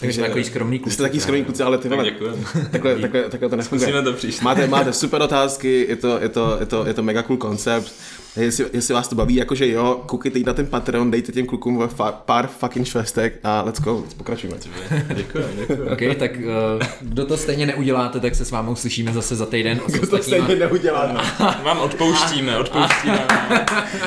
[0.00, 0.94] Takže jsme takový skromný kluci.
[0.94, 2.38] jste taky skromný kluci, ale ty vole, děkujeme.
[2.70, 3.86] takhle, takhle, takhle to nefunguje.
[3.86, 4.44] Zkusíme to příště.
[4.44, 7.92] Máte, máte super otázky, je to, je to, je to, je to mega cool koncept.
[8.36, 11.78] Jestli, jestli, vás to baví, jakože jo, koukejte jít na ten Patreon, dejte těm klukům
[11.78, 14.58] fa- pár fucking švestek a let's go, pokračujeme.
[15.14, 15.90] Děkujeme, děkujeme.
[15.90, 19.80] OK, tak uh, kdo to stejně neuděláte, tak se s vámi uslyšíme zase za týden.
[19.88, 20.48] s ostatníma.
[20.58, 21.24] neudělá.
[21.64, 23.26] Vám odpouštíme, odpouštíme.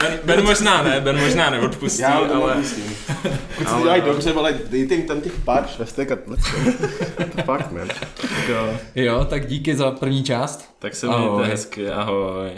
[0.01, 2.28] Ben, ben možná ne, Ben možná neodpustí, Já ale...
[2.34, 2.56] ale...
[3.56, 6.72] Pokud se to dělají dobře, ale dejte jim tam těch pár švestek a let's go.
[7.36, 7.88] The fuck, man.
[8.95, 10.76] Jo, tak díky za první část.
[10.80, 11.47] Tak se mějte Ahoj.
[11.47, 12.51] hezky, ahoj.